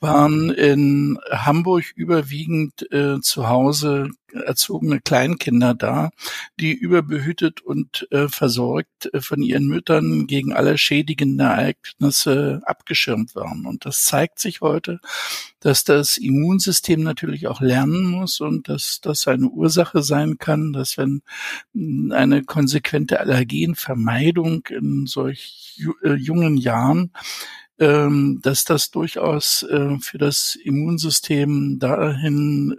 waren 0.00 0.50
in 0.50 1.18
Hamburg 1.30 1.84
überwiegend 1.96 2.90
äh, 2.92 3.20
zu 3.20 3.48
Hause 3.48 4.10
erzogene 4.34 5.00
Kleinkinder 5.00 5.74
da, 5.74 6.10
die 6.58 6.72
überbehütet 6.72 7.60
und 7.60 8.06
äh, 8.10 8.28
versorgt 8.28 9.12
äh, 9.12 9.20
von 9.20 9.42
ihren 9.42 9.66
Müttern 9.66 10.26
gegen 10.26 10.52
alle 10.52 10.78
schädigenden 10.78 11.40
Ereignisse 11.40 12.62
abgeschirmt 12.64 13.34
waren. 13.34 13.66
Und 13.66 13.84
das 13.84 14.04
zeigt 14.04 14.38
sich 14.38 14.60
heute, 14.60 15.00
dass 15.60 15.84
das 15.84 16.18
Immunsystem 16.18 17.02
natürlich 17.02 17.46
auch 17.46 17.60
lernen 17.60 18.04
muss 18.04 18.40
und 18.40 18.68
dass 18.68 19.00
das 19.00 19.26
eine 19.28 19.48
Ursache 19.48 20.02
sein 20.02 20.38
kann, 20.38 20.72
dass 20.72 20.98
wenn 20.98 21.22
eine 22.12 22.42
konsequente 22.44 23.20
Allergenvermeidung 23.20 24.66
in 24.66 25.06
solch 25.06 25.80
äh, 26.02 26.14
jungen 26.14 26.56
Jahren 26.56 27.12
ähm, 27.78 28.40
dass 28.42 28.64
das 28.64 28.90
durchaus 28.92 29.64
äh, 29.64 29.98
für 29.98 30.18
das 30.18 30.54
Immunsystem 30.54 31.78
dahin 31.80 32.76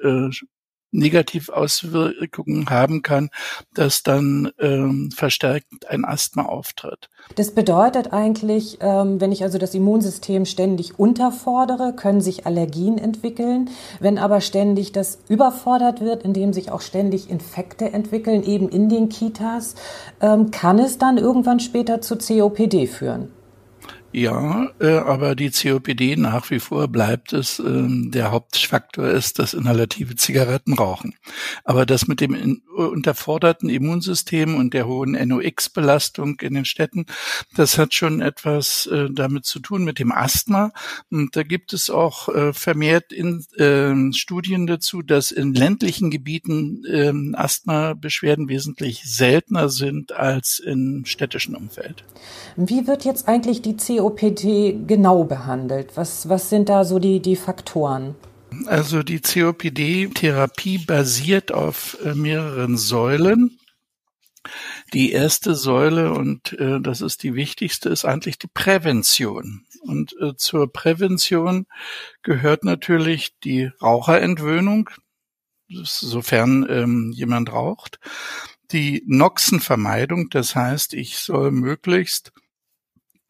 äh, 0.96 1.00
negativ 1.00 1.50
Auswirkungen 1.50 2.70
haben 2.70 3.02
kann, 3.02 3.30
dass 3.74 4.04
dann 4.04 4.52
ähm, 4.60 5.12
verstärkt 5.12 5.90
ein 5.90 6.06
Asthma 6.06 6.44
auftritt. 6.44 7.10
Das 7.36 7.52
bedeutet 7.52 8.14
eigentlich, 8.14 8.78
ähm, 8.82 9.20
wenn 9.20 9.32
ich 9.32 9.44
also 9.44 9.58
das 9.58 9.74
Immunsystem 9.74 10.46
ständig 10.46 11.00
unterfordere, 11.00 11.94
können 11.94 12.22
sich 12.22 12.46
Allergien 12.46 12.98
entwickeln. 12.98 13.70
Wenn 14.00 14.18
aber 14.18 14.42
ständig 14.42 14.92
das 14.92 15.20
überfordert 15.28 16.02
wird, 16.02 16.24
indem 16.24 16.54
sich 16.54 16.72
auch 16.72 16.82
ständig 16.82 17.30
Infekte 17.30 17.92
entwickeln, 17.92 18.44
eben 18.44 18.70
in 18.70 18.90
den 18.90 19.10
Kitas, 19.10 19.76
ähm, 20.22 20.52
kann 20.52 20.80
es 20.80 20.98
dann 20.98 21.18
irgendwann 21.18 21.60
später 21.60 22.02
zu 22.02 22.18
COPD 22.18 22.88
führen. 22.88 23.35
Ja, 24.18 24.72
äh, 24.80 24.94
aber 24.94 25.36
die 25.36 25.52
COPD 25.52 26.16
nach 26.16 26.50
wie 26.50 26.62
vor 26.62 26.88
bleibt 26.88 27.34
es, 27.34 27.60
äh, 27.60 27.64
der 27.66 28.32
Hauptfaktor 28.32 29.10
ist 29.10 29.40
das 29.40 29.54
inhalative 29.54 30.16
Zigarettenrauchen. 30.16 31.16
Aber 31.66 31.86
das 31.86 32.08
mit 32.08 32.22
dem 32.22 32.34
in, 32.34 32.62
unterforderten 32.78 33.68
Immunsystem 33.68 34.56
und 34.56 34.74
der 34.74 34.88
hohen 34.88 35.12
NOx-Belastung 35.12 36.40
in 36.40 36.54
den 36.54 36.64
Städten, 36.64 37.08
das 37.58 37.78
hat 37.78 37.94
schon 37.94 38.22
etwas 38.22 38.86
äh, 38.86 39.10
damit 39.12 39.44
zu 39.44 39.60
tun 39.60 39.84
mit 39.84 40.00
dem 40.00 40.14
Asthma. 40.14 40.72
Und 41.12 41.36
da 41.36 41.44
gibt 41.44 41.74
es 41.74 41.90
auch 41.90 42.30
äh, 42.30 42.54
vermehrt 42.54 43.12
in, 43.12 43.44
äh, 43.58 44.14
Studien 44.14 44.66
dazu, 44.66 45.02
dass 45.02 45.32
in 45.32 45.54
ländlichen 45.54 46.10
Gebieten 46.10 46.86
äh, 46.86 47.12
Asthma-Beschwerden 47.36 48.48
wesentlich 48.48 49.02
seltener 49.04 49.68
sind 49.68 50.14
als 50.14 50.60
im 50.60 51.04
städtischen 51.04 51.54
Umfeld. 51.54 52.06
Wie 52.56 52.88
wird 52.88 53.04
jetzt 53.04 53.28
eigentlich 53.28 53.62
die 53.62 53.76
COPD 53.76 54.05
COPD 54.06 54.86
genau 54.86 55.24
behandelt? 55.24 55.96
Was, 55.96 56.30
was 56.30 56.50
sind 56.50 56.70
da 56.70 56.84
so 56.84 57.00
die, 57.00 57.20
die 57.20 57.36
Faktoren? 57.36 58.16
Also 58.68 59.04
die 59.04 59.20
COPD-Therapie 59.20 60.78
basiert 60.78 61.52
auf 61.52 61.98
äh, 62.04 62.14
mehreren 62.14 62.78
Säulen. 62.78 63.60
Die 64.94 65.12
erste 65.12 65.56
Säule, 65.56 66.14
und 66.14 66.54
äh, 66.54 66.80
das 66.80 67.02
ist 67.02 67.24
die 67.24 67.34
wichtigste, 67.34 67.90
ist 67.90 68.06
eigentlich 68.06 68.38
die 68.38 68.48
Prävention. 68.48 69.66
Und 69.82 70.16
äh, 70.22 70.36
zur 70.38 70.72
Prävention 70.72 71.66
gehört 72.22 72.64
natürlich 72.64 73.40
die 73.40 73.72
Raucherentwöhnung, 73.82 74.92
sofern 75.68 76.66
ähm, 76.70 77.12
jemand 77.16 77.52
raucht, 77.52 78.00
die 78.72 79.04
Noxenvermeidung, 79.08 80.30
das 80.30 80.56
heißt, 80.56 80.94
ich 80.94 81.18
soll 81.18 81.52
möglichst 81.52 82.32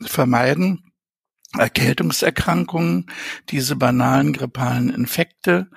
vermeiden, 0.02 0.92
Erkältungserkrankungen, 1.58 3.08
diese 3.50 3.76
banalen 3.76 4.34
grippalen 4.34 4.90
Infekte. 4.90 5.70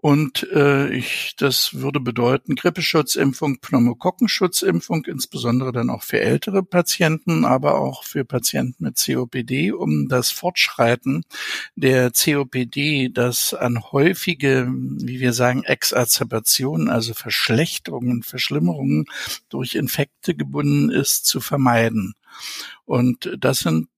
Und 0.00 0.46
äh, 0.52 0.90
ich, 0.90 1.34
das 1.36 1.74
würde 1.74 1.98
bedeuten 1.98 2.54
Grippeschutzimpfung, 2.54 3.58
Pneumokokkenschutzimpfung, 3.58 5.04
insbesondere 5.06 5.72
dann 5.72 5.90
auch 5.90 6.04
für 6.04 6.20
ältere 6.20 6.62
Patienten, 6.62 7.44
aber 7.44 7.80
auch 7.80 8.04
für 8.04 8.24
Patienten 8.24 8.84
mit 8.84 9.02
COPD, 9.04 9.72
um 9.72 10.08
das 10.08 10.30
Fortschreiten 10.30 11.24
der 11.74 12.12
COPD, 12.12 13.08
das 13.12 13.54
an 13.54 13.82
häufige, 13.90 14.68
wie 14.70 15.18
wir 15.18 15.32
sagen, 15.32 15.64
Exazerbationen, 15.64 16.88
also 16.88 17.12
Verschlechterungen, 17.12 18.22
Verschlimmerungen 18.22 19.06
durch 19.48 19.74
Infekte 19.74 20.36
gebunden 20.36 20.90
ist, 20.90 21.26
zu 21.26 21.40
vermeiden. 21.40 22.14
Und 22.84 23.36
das 23.36 23.60
sind 23.60 23.88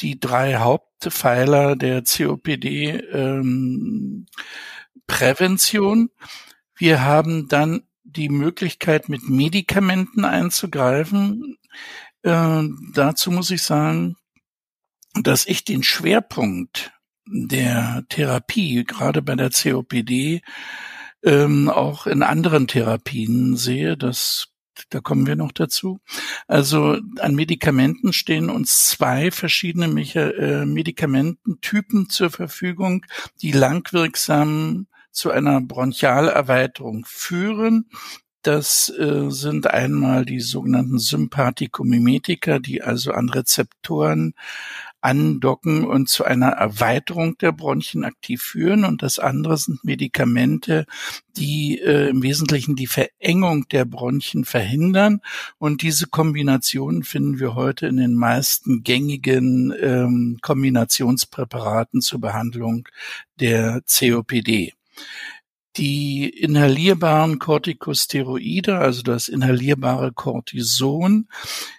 die 0.00 0.20
drei 0.20 0.56
Hauptpfeiler 0.56 1.76
der 1.76 2.02
COPD 2.02 2.90
ähm, 3.12 4.26
Prävention. 5.06 6.10
Wir 6.74 7.02
haben 7.02 7.48
dann 7.48 7.82
die 8.04 8.28
Möglichkeit, 8.28 9.08
mit 9.08 9.28
Medikamenten 9.28 10.24
einzugreifen. 10.24 11.58
Äh, 12.22 12.62
dazu 12.92 13.30
muss 13.30 13.50
ich 13.50 13.62
sagen, 13.62 14.16
dass 15.14 15.46
ich 15.46 15.64
den 15.64 15.82
Schwerpunkt 15.82 16.92
der 17.26 18.04
Therapie, 18.08 18.84
gerade 18.84 19.22
bei 19.22 19.34
der 19.34 19.50
COPD, 19.50 20.42
ähm, 21.24 21.68
auch 21.68 22.06
in 22.06 22.22
anderen 22.22 22.68
Therapien 22.68 23.56
sehe. 23.56 23.96
Das 23.96 24.48
da 24.90 25.00
kommen 25.00 25.26
wir 25.26 25.36
noch 25.36 25.52
dazu. 25.52 26.00
Also 26.46 26.98
an 27.20 27.34
Medikamenten 27.34 28.12
stehen 28.12 28.50
uns 28.50 28.88
zwei 28.90 29.30
verschiedene 29.30 29.86
äh, 29.86 30.66
Medikamententypen 30.66 32.08
zur 32.08 32.30
Verfügung, 32.30 33.04
die 33.42 33.52
langwirksam 33.52 34.86
zu 35.16 35.30
einer 35.30 35.60
Bronchialerweiterung 35.60 37.04
führen. 37.06 37.88
Das 38.42 38.88
äh, 38.90 39.28
sind 39.30 39.66
einmal 39.66 40.24
die 40.24 40.38
sogenannten 40.38 41.00
Sympathikomimetika, 41.00 42.60
die 42.60 42.80
also 42.80 43.10
an 43.10 43.28
Rezeptoren 43.28 44.34
andocken 45.00 45.84
und 45.84 46.08
zu 46.08 46.24
einer 46.24 46.50
Erweiterung 46.50 47.36
der 47.38 47.50
Bronchien 47.50 48.04
aktiv 48.04 48.42
führen. 48.42 48.84
Und 48.84 49.02
das 49.02 49.18
andere 49.18 49.56
sind 49.56 49.84
Medikamente, 49.84 50.86
die 51.36 51.80
äh, 51.80 52.08
im 52.08 52.22
Wesentlichen 52.22 52.76
die 52.76 52.86
Verengung 52.86 53.66
der 53.68 53.84
Bronchien 53.84 54.44
verhindern. 54.44 55.22
Und 55.58 55.82
diese 55.82 56.06
Kombination 56.06 57.02
finden 57.02 57.40
wir 57.40 57.56
heute 57.56 57.88
in 57.88 57.96
den 57.96 58.14
meisten 58.14 58.84
gängigen 58.84 59.74
ähm, 59.80 60.38
Kombinationspräparaten 60.40 62.00
zur 62.00 62.20
Behandlung 62.20 62.88
der 63.40 63.82
COPD. 63.88 64.75
Die 65.76 66.30
inhalierbaren 66.30 67.38
Corticosteroide, 67.38 68.78
also 68.78 69.02
das 69.02 69.28
inhalierbare 69.28 70.10
Cortison, 70.12 71.28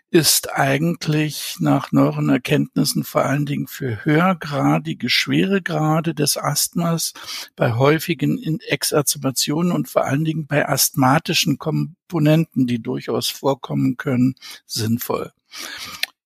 ist 0.10 0.52
eigentlich 0.52 1.56
nach 1.60 1.92
neueren 1.92 2.30
Erkenntnissen 2.30 3.04
vor 3.04 3.26
allen 3.26 3.46
Dingen 3.46 3.68
für 3.68 4.06
höhergradige 4.06 5.10
Schweregrade 5.10 6.14
des 6.14 6.38
Asthmas, 6.38 7.14
bei 7.56 7.74
häufigen 7.74 8.60
Exazerbationen 8.60 9.72
und 9.72 9.90
vor 9.90 10.06
allen 10.06 10.24
Dingen 10.24 10.46
bei 10.46 10.68
asthmatischen 10.68 11.58
Komponenten, 11.58 12.68
die 12.68 12.82
durchaus 12.82 13.28
vorkommen 13.28 13.98
können, 13.98 14.36
sinnvoll. 14.66 15.32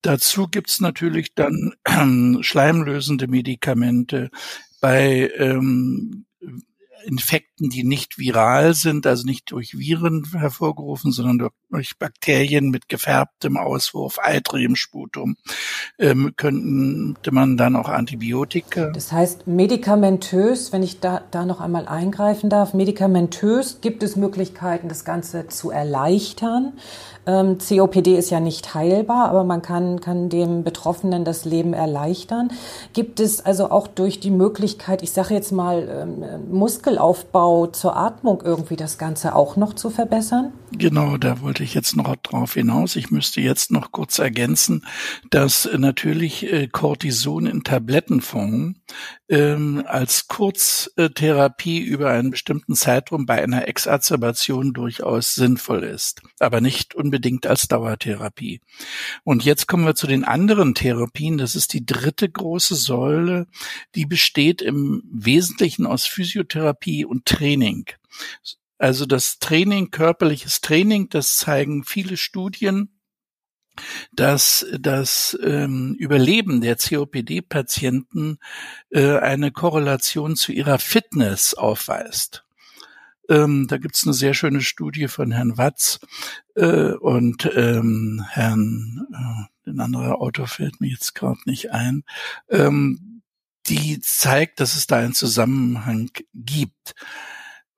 Dazu 0.01 0.47
gibt's 0.47 0.79
natürlich 0.79 1.33
dann 1.35 1.73
schleimlösende 2.43 3.27
Medikamente 3.27 4.29
bei 4.79 5.31
ähm, 5.37 6.25
Infekten, 7.05 7.69
die 7.69 7.83
nicht 7.83 8.17
viral 8.17 8.73
sind, 8.73 9.07
also 9.07 9.25
nicht 9.25 9.51
durch 9.51 9.77
Viren 9.77 10.25
hervorgerufen, 10.33 11.11
sondern 11.11 11.49
durch 11.69 11.97
Bakterien 11.97 12.69
mit 12.69 12.89
gefärbtem 12.89 13.57
Auswurf, 13.57 14.19
eitrigem 14.21 14.75
Sputum, 14.75 15.37
ähm, 15.99 16.33
könnte 16.35 17.31
man 17.31 17.57
dann 17.57 17.75
auch 17.75 17.89
Antibiotika. 17.89 18.89
Das 18.89 19.11
heißt, 19.11 19.47
medikamentös, 19.47 20.71
wenn 20.71 20.83
ich 20.83 20.99
da, 20.99 21.23
da 21.31 21.45
noch 21.45 21.61
einmal 21.61 21.87
eingreifen 21.87 22.49
darf, 22.49 22.73
medikamentös 22.73 23.79
gibt 23.81 24.03
es 24.03 24.15
Möglichkeiten, 24.15 24.89
das 24.89 25.05
Ganze 25.05 25.47
zu 25.47 25.71
erleichtern. 25.71 26.73
Ähm, 27.27 27.57
COPD 27.59 28.17
ist 28.17 28.31
ja 28.31 28.39
nicht 28.39 28.73
heilbar, 28.73 29.29
aber 29.29 29.43
man 29.43 29.61
kann, 29.61 30.01
kann 30.01 30.29
dem 30.29 30.63
Betroffenen 30.63 31.23
das 31.23 31.45
Leben 31.45 31.73
erleichtern. 31.73 32.51
Gibt 32.93 33.19
es 33.19 33.45
also 33.45 33.69
auch 33.69 33.87
durch 33.87 34.19
die 34.19 34.31
Möglichkeit, 34.31 35.03
ich 35.03 35.11
sage 35.11 35.35
jetzt 35.35 35.51
mal, 35.51 35.87
ähm, 35.87 36.51
Muskelaufbau 36.51 37.67
zur 37.67 37.95
Atmung 37.95 38.41
irgendwie 38.43 38.75
das 38.75 38.97
Ganze 38.97 39.35
auch 39.35 39.55
noch 39.55 39.73
zu 39.73 39.89
verbessern? 39.89 40.51
Genau, 40.73 41.17
da 41.17 41.41
wollte 41.41 41.63
ich 41.63 41.73
jetzt 41.73 41.97
noch 41.97 42.15
drauf 42.15 42.53
hinaus. 42.53 42.95
Ich 42.95 43.11
müsste 43.11 43.41
jetzt 43.41 43.71
noch 43.71 43.91
kurz 43.91 44.19
ergänzen, 44.19 44.85
dass 45.29 45.69
natürlich 45.77 46.51
äh, 46.51 46.67
Cortison 46.67 47.45
in 47.45 47.63
Tablettenform 47.63 48.75
ähm, 49.27 49.83
als 49.85 50.27
Kurztherapie 50.27 51.79
über 51.79 52.11
einen 52.11 52.31
bestimmten 52.31 52.75
Zeitraum 52.75 53.25
bei 53.25 53.43
einer 53.43 53.67
Exazerbation 53.67 54.73
durchaus 54.73 55.35
sinnvoll 55.35 55.83
ist, 55.83 56.21
aber 56.39 56.61
nicht 56.61 56.95
unbedingt 56.95 57.10
als 57.45 57.67
Dauertherapie. 57.67 58.61
Und 59.23 59.43
jetzt 59.43 59.67
kommen 59.67 59.85
wir 59.85 59.95
zu 59.95 60.07
den 60.07 60.23
anderen 60.23 60.75
Therapien. 60.75 61.37
Das 61.37 61.55
ist 61.55 61.73
die 61.73 61.85
dritte 61.85 62.29
große 62.29 62.75
Säule, 62.75 63.47
die 63.95 64.05
besteht 64.05 64.61
im 64.61 65.03
Wesentlichen 65.11 65.85
aus 65.85 66.05
Physiotherapie 66.05 67.05
und 67.05 67.25
Training. 67.25 67.85
Also 68.77 69.05
das 69.05 69.39
Training, 69.39 69.91
körperliches 69.91 70.61
Training, 70.61 71.09
das 71.09 71.37
zeigen 71.37 71.83
viele 71.83 72.17
Studien, 72.17 72.89
dass 74.11 74.65
das 74.79 75.37
ähm, 75.43 75.95
Überleben 75.97 76.61
der 76.61 76.75
COPD-Patienten 76.75 78.39
äh, 78.89 79.17
eine 79.17 79.51
Korrelation 79.51 80.35
zu 80.35 80.51
ihrer 80.51 80.79
Fitness 80.79 81.53
aufweist. 81.53 82.43
Ähm, 83.31 83.67
da 83.67 83.77
gibt's 83.77 84.03
eine 84.05 84.13
sehr 84.13 84.33
schöne 84.33 84.59
Studie 84.59 85.07
von 85.07 85.31
Herrn 85.31 85.57
Watz 85.57 85.99
äh, 86.55 86.91
und 86.91 87.49
ähm, 87.55 88.25
Herrn, 88.29 89.07
äh, 89.13 89.69
ein 89.69 89.79
anderer 89.79 90.19
Autor 90.19 90.47
fällt 90.47 90.81
mir 90.81 90.89
jetzt 90.89 91.15
gerade 91.15 91.39
nicht 91.45 91.71
ein, 91.71 92.03
ähm, 92.49 93.21
die 93.67 94.01
zeigt, 94.01 94.59
dass 94.59 94.75
es 94.75 94.85
da 94.85 94.97
einen 94.97 95.13
Zusammenhang 95.13 96.11
gibt. 96.33 96.93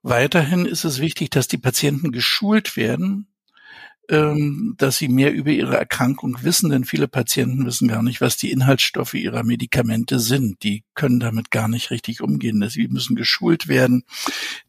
Weiterhin 0.02 0.66
ist 0.66 0.86
es 0.86 1.00
wichtig, 1.00 1.30
dass 1.30 1.48
die 1.48 1.60
Patienten 1.60 2.12
geschult 2.12 2.76
werden, 2.76 3.28
ähm, 4.10 4.76
dass 4.78 4.98
sie 4.98 5.08
mehr 5.08 5.34
über 5.34 5.52
ihre 5.52 5.78
Erkrankung 5.78 6.38
wissen, 6.42 6.70
denn 6.70 6.84
viele 6.84 7.08
Patienten 7.08 7.66
wissen 7.66 7.88
gar 7.88 8.04
nicht, 8.04 8.20
was 8.20 8.36
die 8.36 8.52
Inhaltsstoffe 8.52 9.14
ihrer 9.14 9.44
Medikamente 9.44 10.20
sind. 10.20 10.62
Die 10.64 10.84
können 10.94 11.20
damit 11.22 11.52
gar 11.52 11.70
nicht 11.70 11.90
richtig 11.90 12.22
umgehen. 12.22 12.68
Sie 12.70 12.88
müssen 12.90 13.16
geschult 13.16 13.68
werden, 13.70 14.04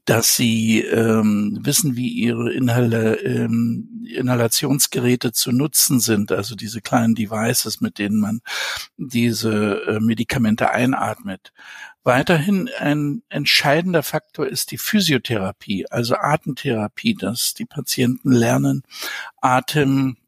dass 0.04 0.36
sie 0.36 0.80
ähm, 0.80 1.58
wissen, 1.62 1.96
wie 1.96 2.08
ihre 2.08 2.52
Inhale, 2.52 3.16
ähm, 3.20 4.04
Inhalationsgeräte 4.06 5.32
zu 5.32 5.50
nutzen 5.50 5.98
sind, 5.98 6.30
also 6.30 6.54
diese 6.54 6.82
kleinen 6.82 7.14
Devices, 7.14 7.80
mit 7.80 7.98
denen 7.98 8.20
man 8.20 8.40
diese 8.96 9.82
äh, 9.86 10.00
Medikamente 10.00 10.70
einatmet. 10.70 11.52
Weiterhin 12.02 12.68
ein 12.78 13.22
entscheidender 13.30 14.02
Faktor 14.02 14.46
ist 14.46 14.72
die 14.72 14.78
Physiotherapie, 14.78 15.86
also 15.90 16.16
Atemtherapie, 16.16 17.14
dass 17.14 17.54
die 17.54 17.64
Patienten 17.64 18.30
lernen, 18.30 18.82
Atem 19.40 20.18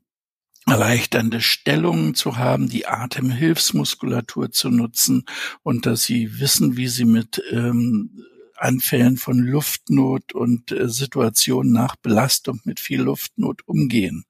erleichternde 0.66 1.40
Stellungen 1.40 2.14
zu 2.14 2.38
haben, 2.38 2.68
die 2.68 2.87
Atemhilfsmuskulatur 2.87 4.50
zu 4.50 4.71
nutzen 4.71 5.26
und 5.62 5.87
dass 5.87 6.02
sie 6.02 6.40
wissen, 6.40 6.76
wie 6.76 6.88
sie 6.88 7.04
mit 7.04 7.42
ähm, 7.52 8.25
Anfällen 8.59 9.17
von 9.17 9.39
Luftnot 9.39 10.33
und 10.33 10.73
äh, 10.73 10.89
Situationen 10.89 11.73
nach 11.73 11.97
Belastung 11.97 12.61
mit 12.65 12.81
viel 12.81 13.03
Luftnot 13.03 13.67
umgehen. 13.67 14.25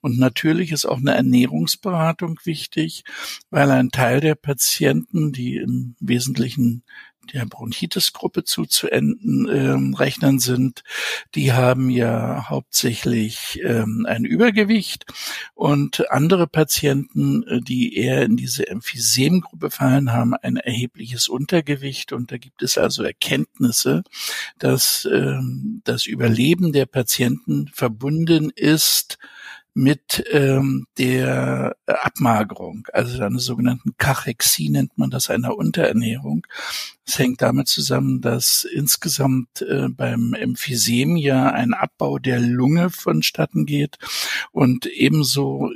Und 0.00 0.18
natürlich 0.18 0.72
ist 0.72 0.86
auch 0.86 0.98
eine 0.98 1.14
Ernährungsberatung 1.14 2.40
wichtig, 2.44 3.04
weil 3.50 3.70
ein 3.70 3.90
Teil 3.90 4.20
der 4.20 4.34
Patienten, 4.34 5.32
die 5.32 5.56
im 5.56 5.96
Wesentlichen 6.00 6.82
der 7.32 7.46
Bronchitis-Gruppe 7.46 8.44
zuzuenden 8.44 9.48
ähm, 9.50 9.94
rechnen 9.94 10.38
sind, 10.38 10.82
die 11.34 11.52
haben 11.52 11.90
ja 11.90 12.48
hauptsächlich 12.48 13.60
ähm, 13.64 14.06
ein 14.08 14.24
Übergewicht. 14.24 15.06
Und 15.54 16.10
andere 16.10 16.46
Patienten, 16.46 17.42
äh, 17.44 17.60
die 17.60 17.96
eher 17.96 18.22
in 18.22 18.36
diese 18.36 18.68
Emphysem-Gruppe 18.68 19.70
fallen, 19.70 20.12
haben 20.12 20.34
ein 20.34 20.56
erhebliches 20.56 21.28
Untergewicht. 21.28 22.12
Und 22.12 22.32
da 22.32 22.38
gibt 22.38 22.62
es 22.62 22.78
also 22.78 23.02
Erkenntnisse, 23.02 24.02
dass 24.58 25.06
ähm, 25.10 25.82
das 25.84 26.06
Überleben 26.06 26.72
der 26.72 26.86
Patienten 26.86 27.68
verbunden 27.72 28.50
ist 28.54 29.18
mit 29.76 30.24
ähm, 30.32 30.86
der 30.96 31.76
Abmagerung, 31.86 32.88
also 32.94 33.22
einer 33.22 33.38
sogenannten 33.38 33.94
Kachexie 33.98 34.70
nennt 34.70 34.96
man 34.96 35.10
das, 35.10 35.28
einer 35.28 35.54
Unterernährung. 35.54 36.46
Es 37.06 37.18
hängt 37.18 37.42
damit 37.42 37.68
zusammen, 37.68 38.22
dass 38.22 38.64
insgesamt 38.64 39.60
äh, 39.60 39.90
beim 39.90 40.32
Emphysem 40.32 41.16
ja 41.16 41.50
ein 41.50 41.74
Abbau 41.74 42.18
der 42.18 42.40
Lunge 42.40 42.88
vonstatten 42.88 43.66
geht 43.66 43.98
und 44.50 44.86
ebenso 44.86 45.70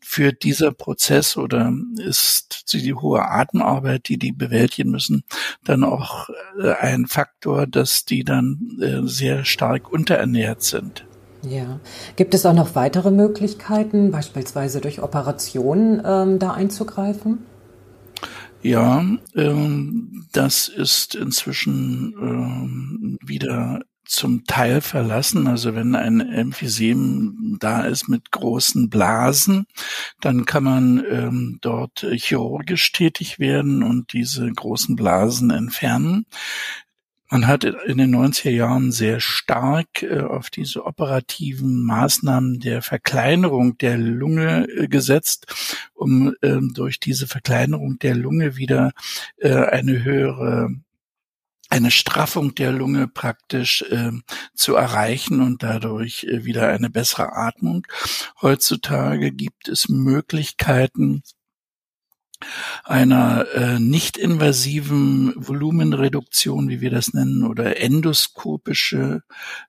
führt 0.00 0.42
dieser 0.42 0.72
Prozess 0.72 1.36
oder 1.36 1.72
ist 1.98 2.72
die 2.72 2.94
hohe 2.94 3.28
Atemarbeit, 3.28 4.08
die 4.08 4.18
die 4.18 4.32
bewältigen 4.32 4.90
müssen, 4.90 5.22
dann 5.62 5.84
auch 5.84 6.30
äh, 6.60 6.72
ein 6.72 7.06
Faktor, 7.06 7.68
dass 7.68 8.04
die 8.04 8.24
dann 8.24 8.78
äh, 8.82 9.06
sehr 9.06 9.44
stark 9.44 9.92
unterernährt 9.92 10.64
sind. 10.64 11.06
Ja. 11.48 11.80
Gibt 12.16 12.34
es 12.34 12.44
auch 12.44 12.52
noch 12.54 12.74
weitere 12.74 13.10
Möglichkeiten, 13.10 14.10
beispielsweise 14.10 14.80
durch 14.80 15.02
Operationen 15.02 16.02
ähm, 16.04 16.38
da 16.38 16.52
einzugreifen? 16.52 17.46
Ja, 18.62 19.04
ähm, 19.34 20.26
das 20.32 20.68
ist 20.68 21.14
inzwischen 21.14 22.14
ähm, 22.20 23.18
wieder 23.24 23.80
zum 24.06 24.44
Teil 24.44 24.80
verlassen. 24.80 25.46
Also 25.46 25.74
wenn 25.74 25.94
ein 25.94 26.20
Emphysem 26.20 27.56
da 27.60 27.82
ist 27.82 28.08
mit 28.08 28.30
großen 28.30 28.88
Blasen, 28.88 29.66
dann 30.20 30.44
kann 30.46 30.64
man 30.64 31.04
ähm, 31.10 31.58
dort 31.60 32.06
chirurgisch 32.12 32.92
tätig 32.92 33.38
werden 33.38 33.82
und 33.82 34.12
diese 34.12 34.50
großen 34.50 34.96
Blasen 34.96 35.50
entfernen. 35.50 36.26
Man 37.28 37.46
hat 37.46 37.64
in 37.64 37.98
den 37.98 38.14
90er 38.14 38.50
Jahren 38.50 38.92
sehr 38.92 39.20
stark 39.20 40.02
äh, 40.02 40.20
auf 40.20 40.50
diese 40.50 40.84
operativen 40.84 41.84
Maßnahmen 41.84 42.60
der 42.60 42.82
Verkleinerung 42.82 43.78
der 43.78 43.98
Lunge 43.98 44.68
äh, 44.68 44.88
gesetzt, 44.88 45.46
um 45.94 46.34
ähm, 46.42 46.72
durch 46.74 47.00
diese 47.00 47.26
Verkleinerung 47.26 47.98
der 47.98 48.14
Lunge 48.14 48.56
wieder 48.56 48.92
äh, 49.38 49.54
eine 49.54 50.04
höhere 50.04 50.70
eine 51.68 51.90
Straffung 51.90 52.54
der 52.54 52.70
Lunge 52.70 53.08
praktisch 53.08 53.82
äh, 53.90 54.12
zu 54.54 54.76
erreichen 54.76 55.40
und 55.40 55.62
dadurch 55.62 56.24
äh, 56.24 56.44
wieder 56.44 56.68
eine 56.68 56.90
bessere 56.90 57.32
Atmung. 57.32 57.86
Heutzutage 58.40 59.32
gibt 59.32 59.68
es 59.68 59.88
Möglichkeiten, 59.88 61.22
einer 62.86 63.46
äh, 63.52 63.80
nicht-invasiven 63.80 65.34
Volumenreduktion, 65.36 66.68
wie 66.68 66.80
wir 66.80 66.90
das 66.90 67.12
nennen, 67.12 67.42
oder 67.42 67.80
endoskopische 67.80 69.22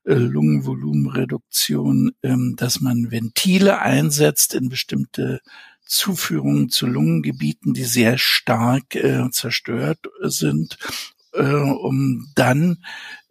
äh, 0.06 0.14
Lungenvolumenreduktion, 0.14 2.12
ähm, 2.22 2.56
dass 2.58 2.80
man 2.80 3.10
Ventile 3.10 3.82
einsetzt 3.82 4.54
in 4.54 4.70
bestimmte 4.70 5.42
Zuführungen 5.84 6.70
zu 6.70 6.86
Lungengebieten, 6.86 7.74
die 7.74 7.86
sehr 7.86 8.20
stark 8.20 8.94
äh, 8.94 9.28
zerstört 9.32 10.00
sind, 10.22 10.78
äh, 11.34 11.44
um 11.44 12.32
dann 12.36 12.84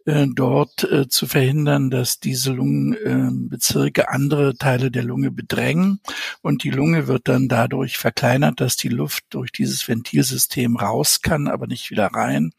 dort 0.07 0.83
äh, 0.85 1.09
zu 1.09 1.27
verhindern, 1.27 1.89
dass 1.89 2.21
diese 2.21 2.53
Lungenbezirke 2.53 4.03
äh, 4.03 4.07
andere 4.07 4.55
Teile 4.55 4.89
der 4.89 5.03
Lunge 5.03 5.31
bedrängen 5.31 5.99
und 6.41 6.63
die 6.63 6.69
Lunge 6.69 7.07
wird 7.07 7.27
dann 7.27 7.49
dadurch 7.49 7.97
verkleinert, 7.97 8.61
dass 8.61 8.77
die 8.77 8.87
Luft 8.87 9.25
durch 9.31 9.51
dieses 9.51 9.85
Ventilsystem 9.87 10.77
raus 10.77 11.21
kann, 11.21 11.47
aber 11.47 11.67
nicht 11.67 11.91
wieder 11.91 12.07
rein. 12.07 12.53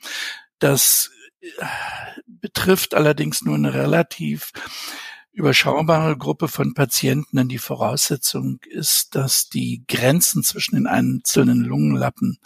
Das 0.58 1.10
betrifft 2.26 2.94
allerdings 2.94 3.42
nur 3.42 3.54
eine 3.54 3.72
relativ 3.72 4.52
überschaubare 5.38 6.16
Gruppe 6.16 6.48
von 6.48 6.74
Patienten, 6.74 7.36
denn 7.36 7.48
die 7.48 7.58
Voraussetzung 7.58 8.58
ist, 8.68 9.14
dass 9.14 9.48
die 9.48 9.84
Grenzen 9.86 10.42
zwischen 10.42 10.74
den 10.74 10.88
einzelnen 10.88 11.60
Lungenlappen 11.60 12.38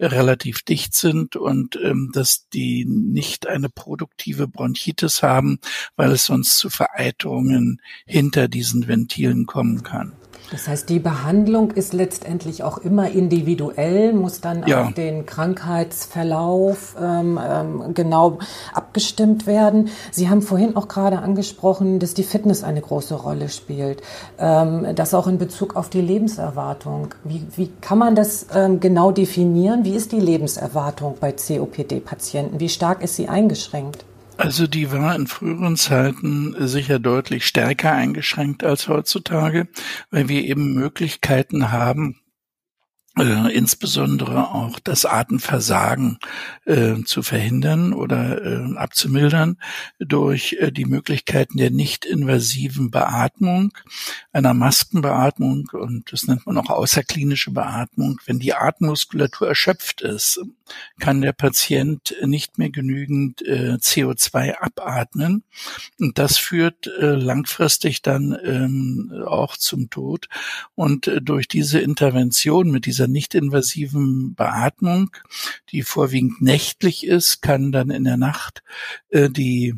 relativ 0.00 0.62
dicht 0.62 0.94
sind 0.94 1.36
und 1.36 1.76
ähm, 1.76 2.10
dass 2.12 2.48
die 2.48 2.86
nicht 2.86 3.46
eine 3.46 3.68
produktive 3.68 4.48
Bronchitis 4.48 5.22
haben, 5.22 5.58
weil 5.96 6.10
es 6.12 6.24
sonst 6.24 6.56
zu 6.56 6.70
Vereiterungen 6.70 7.82
hinter 8.06 8.48
diesen 8.48 8.88
Ventilen 8.88 9.44
kommen 9.44 9.82
kann. 9.82 10.17
Das 10.50 10.66
heißt, 10.66 10.88
die 10.88 10.98
Behandlung 10.98 11.72
ist 11.72 11.92
letztendlich 11.92 12.62
auch 12.62 12.78
immer 12.78 13.10
individuell, 13.10 14.14
muss 14.14 14.40
dann 14.40 14.66
ja. 14.66 14.84
auf 14.84 14.94
den 14.94 15.26
Krankheitsverlauf 15.26 16.96
ähm, 17.00 17.38
ähm, 17.42 17.94
genau 17.94 18.38
abgestimmt 18.72 19.46
werden. 19.46 19.90
Sie 20.10 20.30
haben 20.30 20.40
vorhin 20.40 20.74
auch 20.76 20.88
gerade 20.88 21.18
angesprochen, 21.18 21.98
dass 21.98 22.14
die 22.14 22.22
Fitness 22.22 22.64
eine 22.64 22.80
große 22.80 23.14
Rolle 23.14 23.50
spielt. 23.50 24.02
Ähm, 24.38 24.86
das 24.94 25.12
auch 25.12 25.26
in 25.26 25.38
Bezug 25.38 25.76
auf 25.76 25.90
die 25.90 26.00
Lebenserwartung. 26.00 27.14
Wie, 27.24 27.46
wie 27.56 27.70
kann 27.80 27.98
man 27.98 28.14
das 28.14 28.46
ähm, 28.54 28.80
genau 28.80 29.10
definieren? 29.10 29.84
Wie 29.84 29.94
ist 29.94 30.12
die 30.12 30.20
Lebenserwartung 30.20 31.16
bei 31.20 31.32
COPD-Patienten? 31.32 32.58
Wie 32.58 32.70
stark 32.70 33.02
ist 33.02 33.16
sie 33.16 33.28
eingeschränkt? 33.28 34.04
Also 34.38 34.68
die 34.68 34.92
war 34.92 35.16
in 35.16 35.26
früheren 35.26 35.76
Zeiten 35.76 36.54
sicher 36.68 37.00
deutlich 37.00 37.44
stärker 37.44 37.90
eingeschränkt 37.90 38.62
als 38.62 38.86
heutzutage, 38.86 39.66
weil 40.12 40.28
wir 40.28 40.44
eben 40.44 40.74
Möglichkeiten 40.74 41.72
haben, 41.72 42.20
äh, 43.18 43.48
insbesondere 43.52 44.54
auch 44.54 44.78
das 44.78 45.04
Atemversagen 45.04 46.18
äh, 46.64 47.02
zu 47.04 47.22
verhindern 47.22 47.92
oder 47.92 48.42
äh, 48.44 48.76
abzumildern 48.76 49.58
durch 49.98 50.56
äh, 50.60 50.70
die 50.70 50.84
Möglichkeiten 50.84 51.58
der 51.58 51.70
nicht-invasiven 51.70 52.90
Beatmung, 52.90 53.72
einer 54.32 54.54
Maskenbeatmung 54.54 55.68
und 55.72 56.12
das 56.12 56.26
nennt 56.26 56.46
man 56.46 56.58
auch 56.58 56.70
außerklinische 56.70 57.50
Beatmung. 57.50 58.20
Wenn 58.26 58.38
die 58.38 58.54
Atemmuskulatur 58.54 59.48
erschöpft 59.48 60.00
ist, 60.00 60.40
kann 61.00 61.20
der 61.20 61.32
Patient 61.32 62.14
nicht 62.24 62.58
mehr 62.58 62.70
genügend 62.70 63.42
äh, 63.42 63.76
CO2 63.80 64.54
abatmen 64.54 65.44
und 65.98 66.18
das 66.18 66.36
führt 66.36 66.86
äh, 66.86 67.14
langfristig 67.14 68.02
dann 68.02 68.36
ähm, 68.44 69.24
auch 69.26 69.56
zum 69.56 69.90
Tod 69.90 70.28
und 70.74 71.08
äh, 71.08 71.20
durch 71.20 71.48
diese 71.48 71.80
Intervention 71.80 72.70
mit 72.70 72.86
dieser 72.86 73.07
nicht-invasiven 73.08 74.34
Beatmung, 74.34 75.10
die 75.70 75.82
vorwiegend 75.82 76.40
nächtlich 76.40 77.06
ist, 77.06 77.42
kann 77.42 77.72
dann 77.72 77.90
in 77.90 78.04
der 78.04 78.16
Nacht 78.16 78.62
äh, 79.10 79.30
die 79.30 79.74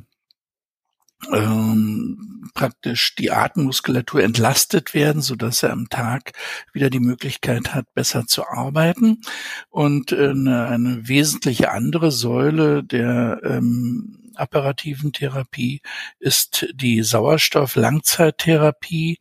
ähm, 1.33 2.51
praktisch 2.55 3.15
die 3.15 3.31
Atemmuskulatur 3.31 4.23
entlastet 4.23 4.95
werden, 4.95 5.23
so 5.23 5.37
dass 5.37 5.63
er 5.63 5.73
am 5.73 5.89
Tag 5.89 6.33
wieder 6.73 6.91
die 6.91 7.01
Möglichkeit 7.01 7.75
hat, 7.75 7.93
besser 7.95 8.27
zu 8.27 8.47
arbeiten. 8.47 9.21
Und 9.69 10.13
äh, 10.13 10.31
eine, 10.31 10.67
eine 10.69 11.09
wesentliche 11.09 11.71
andere 11.71 12.11
Säule 12.11 12.83
der 12.83 13.41
ähm, 13.45 14.30
apparativen 14.41 15.13
Therapie 15.13 15.83
ist 16.19 16.67
die 16.75 17.03
Sauerstoff-Langzeittherapie, 17.03 19.19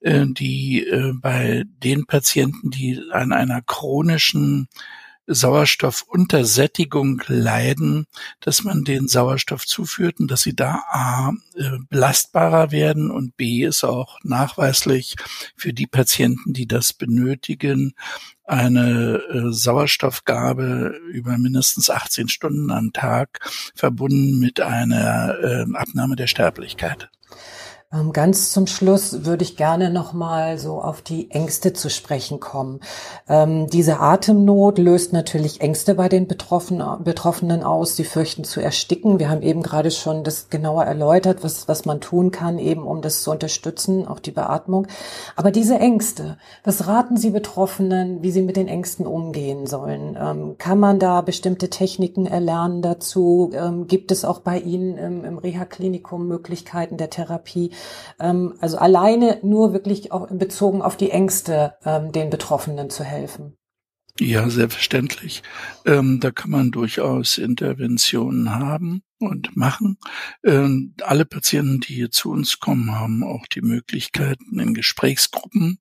äh, 0.00 0.26
die 0.26 0.86
äh, 0.86 1.14
bei 1.14 1.64
den 1.66 2.04
Patienten, 2.06 2.70
die 2.70 3.00
an 3.12 3.32
einer 3.32 3.62
chronischen 3.62 4.68
Sauerstoffuntersättigung 5.28 7.22
leiden, 7.26 8.06
dass 8.40 8.64
man 8.64 8.84
den 8.84 9.08
Sauerstoff 9.08 9.66
zuführt 9.66 10.20
und 10.20 10.30
dass 10.30 10.42
sie 10.42 10.56
da 10.56 10.82
A 10.88 11.32
äh, 11.54 11.78
belastbarer 11.90 12.70
werden 12.70 13.10
und 13.10 13.36
B 13.36 13.64
ist 13.64 13.84
auch 13.84 14.18
nachweislich 14.22 15.16
für 15.54 15.74
die 15.74 15.86
Patienten, 15.86 16.54
die 16.54 16.66
das 16.66 16.94
benötigen, 16.94 17.92
eine 18.48 19.20
äh, 19.30 19.52
Sauerstoffgabe 19.52 20.98
über 21.12 21.36
mindestens 21.38 21.90
18 21.90 22.28
Stunden 22.28 22.70
am 22.70 22.92
Tag 22.92 23.40
verbunden 23.74 24.38
mit 24.38 24.60
einer 24.60 25.38
äh, 25.38 25.66
Abnahme 25.74 26.16
der 26.16 26.26
Sterblichkeit. 26.26 27.10
Ähm, 27.90 28.12
ganz 28.12 28.52
zum 28.52 28.66
Schluss 28.66 29.24
würde 29.24 29.44
ich 29.44 29.56
gerne 29.56 29.88
noch 29.88 30.12
mal 30.12 30.58
so 30.58 30.82
auf 30.82 31.00
die 31.00 31.30
Ängste 31.30 31.72
zu 31.72 31.88
sprechen 31.88 32.38
kommen. 32.38 32.80
Ähm, 33.30 33.66
diese 33.68 33.98
Atemnot 33.98 34.76
löst 34.76 35.14
natürlich 35.14 35.62
Ängste 35.62 35.94
bei 35.94 36.10
den 36.10 36.26
Betroffenen, 36.26 37.02
Betroffenen 37.02 37.62
aus. 37.62 37.96
Sie 37.96 38.04
fürchten 38.04 38.44
zu 38.44 38.60
ersticken. 38.60 39.18
Wir 39.18 39.30
haben 39.30 39.40
eben 39.40 39.62
gerade 39.62 39.90
schon 39.90 40.22
das 40.22 40.50
genauer 40.50 40.84
erläutert, 40.84 41.42
was, 41.42 41.66
was 41.66 41.86
man 41.86 42.02
tun 42.02 42.30
kann, 42.30 42.58
eben 42.58 42.82
um 42.82 43.00
das 43.00 43.22
zu 43.22 43.30
unterstützen, 43.30 44.06
auch 44.06 44.20
die 44.20 44.32
Beatmung. 44.32 44.86
Aber 45.34 45.50
diese 45.50 45.78
Ängste, 45.78 46.36
was 46.64 46.86
raten 46.88 47.16
Sie 47.16 47.30
Betroffenen, 47.30 48.22
wie 48.22 48.32
sie 48.32 48.42
mit 48.42 48.56
den 48.56 48.68
Ängsten 48.68 49.06
umgehen 49.06 49.66
sollen? 49.66 50.14
Ähm, 50.20 50.56
kann 50.58 50.78
man 50.78 50.98
da 50.98 51.22
bestimmte 51.22 51.70
Techniken 51.70 52.26
erlernen 52.26 52.82
dazu? 52.82 53.50
Ähm, 53.54 53.86
gibt 53.86 54.10
es 54.10 54.26
auch 54.26 54.40
bei 54.40 54.58
Ihnen 54.58 54.98
im, 54.98 55.24
im 55.24 55.38
Reha-Klinikum 55.38 56.28
Möglichkeiten 56.28 56.98
der 56.98 57.08
Therapie? 57.08 57.70
Ähm, 58.20 58.54
also 58.60 58.78
alleine 58.78 59.38
nur 59.42 59.72
wirklich 59.72 60.12
auch 60.12 60.28
bezogen 60.28 60.82
auf 60.82 60.96
die 60.96 61.10
Ängste 61.10 61.74
ähm, 61.84 62.12
den 62.12 62.30
Betroffenen 62.30 62.90
zu 62.90 63.04
helfen. 63.04 63.56
Ja, 64.20 64.50
selbstverständlich. 64.50 65.42
Ähm, 65.86 66.18
da 66.20 66.30
kann 66.30 66.50
man 66.50 66.70
durchaus 66.72 67.38
Interventionen 67.38 68.58
haben 68.58 69.02
und 69.18 69.56
machen. 69.56 69.98
Ähm, 70.44 70.94
alle 71.02 71.24
Patienten, 71.24 71.80
die 71.80 71.94
hier 71.94 72.10
zu 72.10 72.30
uns 72.30 72.60
kommen, 72.60 72.92
haben 72.92 73.22
auch 73.24 73.46
die 73.46 73.62
Möglichkeiten, 73.62 74.58
in 74.58 74.74
Gesprächsgruppen 74.74 75.78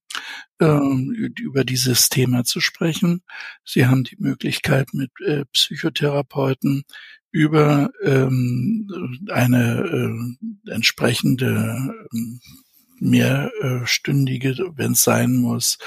ähm, 0.60 1.12
über 1.40 1.64
dieses 1.64 2.10
Thema 2.10 2.44
zu 2.44 2.60
sprechen. 2.60 3.24
Sie 3.64 3.86
haben 3.86 4.04
die 4.04 4.18
Möglichkeit, 4.20 4.94
mit 4.94 5.12
äh, 5.26 5.46
Psychotherapeuten 5.46 6.84
über 7.32 7.92
ähm, 8.04 8.90
eine 9.32 10.38
äh, 10.66 10.72
entsprechende 10.72 11.94
ähm, 12.14 12.40
mehrstündige, 13.00 14.56
wenn 14.76 14.94
es 14.94 15.04
sein 15.04 15.36
muss, 15.36 15.78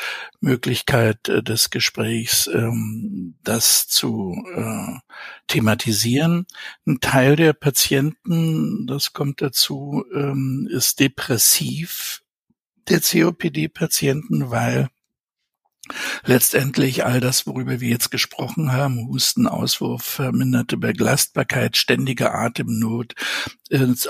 Möglichkeit 0.41 1.29
äh, 1.29 1.43
des 1.43 1.71
Gesprächs, 1.71 2.49
ähm, 2.53 3.37
das 3.43 3.89
zu 3.89 4.35
äh, 4.55 4.99
thematisieren. 5.47 6.47
Ein 6.87 7.01
Teil 7.01 7.37
der 7.37 7.53
Patienten, 7.53 8.87
das 8.87 9.13
kommt 9.13 9.43
dazu, 9.43 10.05
ähm, 10.15 10.69
ist 10.71 11.01
depressiv 11.01 12.23
der 12.89 13.01
COPD-Patienten, 13.01 14.51
weil 14.51 14.89
letztendlich 16.25 17.05
all 17.05 17.21
das, 17.21 17.47
worüber 17.47 17.81
wir 17.81 17.89
jetzt 17.89 18.11
gesprochen 18.11 18.73
haben, 18.73 19.09
Husten, 19.09 19.47
Auswurf, 19.47 20.03
verminderte 20.03 20.77
Belastbarkeit, 20.77 21.77
ständige 21.77 22.33
Atemnot, 22.35 23.15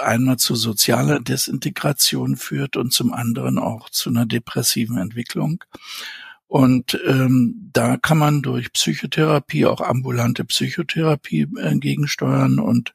einmal 0.01 0.39
zu 0.39 0.55
sozialer 0.55 1.21
Desintegration 1.21 2.37
führt 2.37 2.77
und 2.77 2.93
zum 2.93 3.13
anderen 3.13 3.59
auch 3.59 3.91
zu 3.91 4.11
einer 4.11 4.27
depressiven 4.27 4.97
Entwicklung. 4.97 5.65
Und 6.51 7.01
ähm, 7.07 7.71
da 7.73 7.97
kann 7.97 8.19
man 8.19 8.43
durch 8.43 8.73
Psychotherapie, 8.73 9.67
auch 9.67 9.81
ambulante 9.81 10.45
Psychotherapie 10.45 11.47
äh, 11.57 11.77
gegensteuern 11.77 12.59
und 12.59 12.93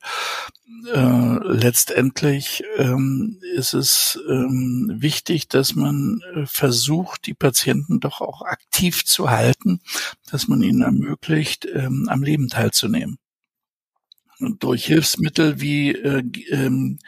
äh, 0.93 1.39
letztendlich 1.43 2.63
ähm, 2.78 3.39
ist 3.56 3.74
es 3.74 4.19
ähm, 4.30 4.91
wichtig, 4.98 5.48
dass 5.48 5.76
man 5.76 6.21
äh, 6.36 6.45
versucht, 6.45 7.26
die 7.26 7.34
Patienten 7.34 8.00
doch 8.00 8.21
auch 8.21 8.41
aktiv 8.41 9.06
zu 9.06 9.30
halten, 9.30 9.82
dass 10.30 10.48
man 10.48 10.62
ihnen 10.62 10.82
ermöglicht, 10.82 11.67
ähm, 11.74 12.08
am 12.10 12.24
Leben 12.24 12.48
teilzunehmen. 12.50 13.17
Und 14.39 14.63
durch 14.63 14.86
Hilfsmittel 14.86 15.62
wie 15.62 15.91
äh, 15.91 16.24
ähm, 16.50 17.00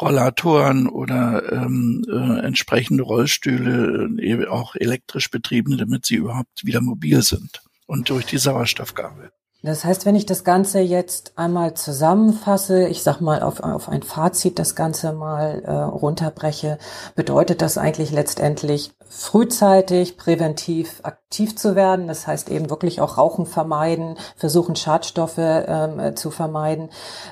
Rollatoren 0.00 0.86
oder 0.86 1.52
ähm, 1.52 2.04
äh, 2.08 2.46
entsprechende 2.46 3.02
Rollstühle, 3.02 4.08
äh, 4.20 4.46
auch 4.46 4.76
elektrisch 4.76 5.30
betriebene, 5.30 5.76
damit 5.76 6.06
sie 6.06 6.16
überhaupt 6.16 6.64
wieder 6.64 6.80
mobil 6.80 7.22
sind. 7.22 7.62
Und 7.86 8.10
durch 8.10 8.26
die 8.26 8.38
Sauerstoffgabe. 8.38 9.32
Das 9.62 9.84
heißt, 9.84 10.06
wenn 10.06 10.14
ich 10.14 10.24
das 10.24 10.44
Ganze 10.44 10.78
jetzt 10.78 11.32
einmal 11.34 11.74
zusammenfasse, 11.74 12.86
ich 12.86 13.02
sag 13.02 13.20
mal 13.20 13.42
auf, 13.42 13.58
auf 13.58 13.88
ein 13.88 14.04
Fazit 14.04 14.56
das 14.56 14.76
Ganze 14.76 15.12
mal 15.12 15.62
äh, 15.64 15.72
runterbreche, 15.72 16.78
bedeutet 17.16 17.60
das 17.60 17.76
eigentlich 17.76 18.12
letztendlich 18.12 18.92
frühzeitig 19.08 20.16
präventiv 20.16 21.00
aktiv 21.02 21.56
zu 21.56 21.74
werden. 21.74 22.06
Das 22.06 22.28
heißt 22.28 22.50
eben 22.50 22.70
wirklich 22.70 23.00
auch 23.00 23.18
Rauchen 23.18 23.46
vermeiden, 23.46 24.16
versuchen 24.36 24.76
Schadstoffe 24.76 25.38
ähm, 25.38 25.98
äh, 25.98 26.14
zu 26.14 26.30
vermeiden 26.30 26.90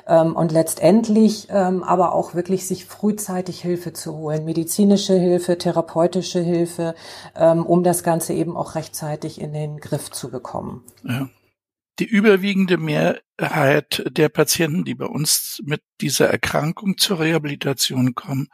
ähm, 0.08 0.34
und 0.34 0.50
letztendlich 0.50 1.46
ähm, 1.50 1.84
aber 1.84 2.12
auch 2.12 2.34
wirklich 2.34 2.66
sich 2.66 2.86
frühzeitig 2.86 3.60
Hilfe 3.60 3.92
zu 3.92 4.16
holen, 4.16 4.44
medizinische 4.44 5.14
Hilfe, 5.14 5.58
therapeutische 5.58 6.40
Hilfe, 6.40 6.96
ähm, 7.36 7.64
um 7.64 7.84
das 7.84 8.02
Ganze 8.02 8.32
eben 8.32 8.56
auch 8.56 8.74
rechtzeitig 8.74 9.40
in 9.40 9.52
den 9.52 9.78
Griff 9.78 10.10
zu 10.10 10.28
bekommen. 10.28 10.82
Ja. 11.04 11.28
Die 11.98 12.04
überwiegende 12.04 12.76
Mehrheit 12.76 14.02
der 14.06 14.28
Patienten, 14.28 14.84
die 14.84 14.94
bei 14.94 15.06
uns 15.06 15.62
mit 15.64 15.82
dieser 16.02 16.28
Erkrankung 16.28 16.98
zur 16.98 17.20
Rehabilitation 17.20 18.14
kommen, 18.14 18.48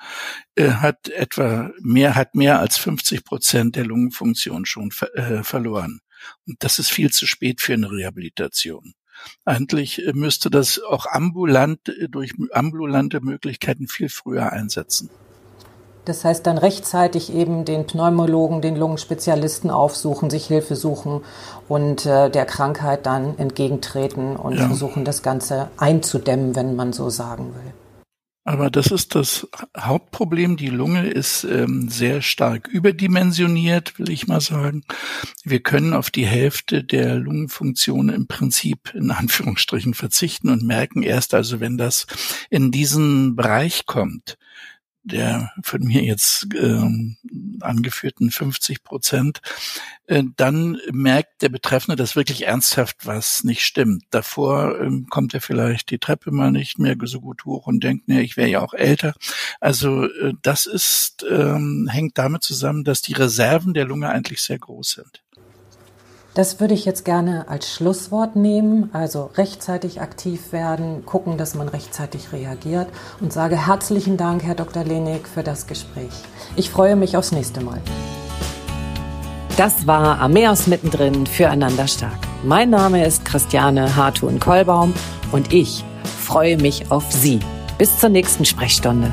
äh, 0.55 0.70
hat 0.70 1.09
etwa 1.09 1.72
mehr, 1.81 2.14
hat 2.14 2.37
mehr 2.37 2.61
als 2.61 2.78
50 2.78 3.24
Prozent 3.24 3.74
der 3.74 3.85
Lungenfunktion 3.85 4.64
schon 4.64 4.92
äh, 5.14 5.42
verloren. 5.42 6.00
Und 6.46 6.62
das 6.62 6.78
ist 6.78 6.92
viel 6.92 7.11
zu 7.11 7.26
spät 7.26 7.61
für 7.61 7.74
eine 7.74 7.90
Rehabilitation. 7.90 8.94
Eigentlich 9.44 10.07
äh, 10.07 10.12
müsste 10.12 10.48
das 10.48 10.81
auch 10.81 11.07
ambulant 11.07 11.81
durch 12.09 12.35
ambulante 12.52 13.20
Möglichkeiten 13.20 13.88
viel 13.88 14.09
früher 14.09 14.52
einsetzen. 14.52 15.11
Das 16.04 16.24
heißt 16.24 16.46
dann 16.46 16.58
rechtzeitig 16.58 17.32
eben 17.32 17.64
den 17.64 17.86
Pneumologen, 17.86 18.60
den 18.60 18.76
Lungenspezialisten 18.76 19.70
aufsuchen, 19.70 20.30
sich 20.30 20.46
Hilfe 20.46 20.74
suchen 20.74 21.20
und 21.68 22.06
äh, 22.06 22.28
der 22.28 22.44
Krankheit 22.44 23.06
dann 23.06 23.38
entgegentreten 23.38 24.36
und 24.36 24.58
ja. 24.58 24.66
versuchen, 24.66 25.04
das 25.04 25.22
Ganze 25.22 25.70
einzudämmen, 25.76 26.56
wenn 26.56 26.74
man 26.74 26.92
so 26.92 27.08
sagen 27.08 27.54
will. 27.54 27.72
Aber 28.44 28.70
das 28.70 28.88
ist 28.88 29.14
das 29.14 29.46
Hauptproblem. 29.78 30.56
Die 30.56 30.68
Lunge 30.68 31.06
ist 31.06 31.44
ähm, 31.44 31.88
sehr 31.88 32.22
stark 32.22 32.66
überdimensioniert, 32.66 34.00
will 34.00 34.10
ich 34.10 34.26
mal 34.26 34.40
sagen. 34.40 34.82
Wir 35.44 35.60
können 35.60 35.92
auf 35.92 36.10
die 36.10 36.26
Hälfte 36.26 36.82
der 36.82 37.14
Lungenfunktion 37.14 38.08
im 38.08 38.26
Prinzip 38.26 38.92
in 38.94 39.12
Anführungsstrichen 39.12 39.94
verzichten 39.94 40.48
und 40.48 40.64
merken 40.64 41.04
erst 41.04 41.34
also, 41.34 41.60
wenn 41.60 41.78
das 41.78 42.08
in 42.50 42.72
diesen 42.72 43.36
Bereich 43.36 43.86
kommt, 43.86 44.38
der 45.04 45.52
von 45.62 45.82
mir 45.82 46.02
jetzt 46.02 46.46
ähm, 46.54 47.16
angeführten 47.60 48.30
50 48.30 48.84
Prozent, 48.84 49.40
äh, 50.06 50.22
dann 50.36 50.78
merkt 50.92 51.42
der 51.42 51.48
Betreffende, 51.48 51.96
dass 51.96 52.16
wirklich 52.16 52.46
ernsthaft 52.46 53.06
was 53.06 53.44
nicht 53.44 53.64
stimmt. 53.64 54.04
Davor 54.10 54.80
ähm, 54.80 55.06
kommt 55.08 55.34
er 55.34 55.40
vielleicht 55.40 55.90
die 55.90 55.98
Treppe 55.98 56.30
mal 56.30 56.50
nicht 56.50 56.78
mehr 56.78 56.96
so 57.04 57.20
gut 57.20 57.44
hoch 57.44 57.66
und 57.66 57.82
denkt, 57.82 58.08
nee, 58.08 58.20
ich 58.20 58.36
wäre 58.36 58.48
ja 58.48 58.60
auch 58.60 58.74
älter. 58.74 59.14
Also 59.60 60.04
äh, 60.04 60.34
das 60.42 60.66
ist 60.66 61.24
ähm, 61.28 61.88
hängt 61.90 62.18
damit 62.18 62.42
zusammen, 62.42 62.84
dass 62.84 63.02
die 63.02 63.14
Reserven 63.14 63.74
der 63.74 63.84
Lunge 63.84 64.08
eigentlich 64.08 64.40
sehr 64.40 64.58
groß 64.58 64.90
sind. 64.90 65.22
Das 66.34 66.60
würde 66.60 66.72
ich 66.72 66.86
jetzt 66.86 67.04
gerne 67.04 67.46
als 67.48 67.70
Schlusswort 67.70 68.36
nehmen, 68.36 68.88
also 68.94 69.30
rechtzeitig 69.36 70.00
aktiv 70.00 70.52
werden, 70.52 71.04
gucken, 71.04 71.36
dass 71.36 71.54
man 71.54 71.68
rechtzeitig 71.68 72.32
reagiert 72.32 72.88
und 73.20 73.34
sage 73.34 73.66
herzlichen 73.66 74.16
Dank, 74.16 74.42
Herr 74.42 74.54
Dr. 74.54 74.82
Lenig, 74.82 75.28
für 75.28 75.42
das 75.42 75.66
Gespräch. 75.66 76.12
Ich 76.56 76.70
freue 76.70 76.96
mich 76.96 77.18
aufs 77.18 77.32
nächste 77.32 77.60
Mal. 77.60 77.82
Das 79.58 79.86
war 79.86 80.20
Ameos 80.20 80.66
mittendrin 80.66 81.26
füreinander 81.26 81.86
stark. 81.86 82.18
Mein 82.42 82.70
Name 82.70 83.04
ist 83.04 83.26
Christiane 83.26 83.94
Hartun-Kollbaum 83.94 84.94
und 85.32 85.52
ich 85.52 85.84
freue 86.18 86.56
mich 86.56 86.90
auf 86.90 87.12
Sie. 87.12 87.40
Bis 87.76 87.98
zur 87.98 88.08
nächsten 88.08 88.46
Sprechstunde. 88.46 89.12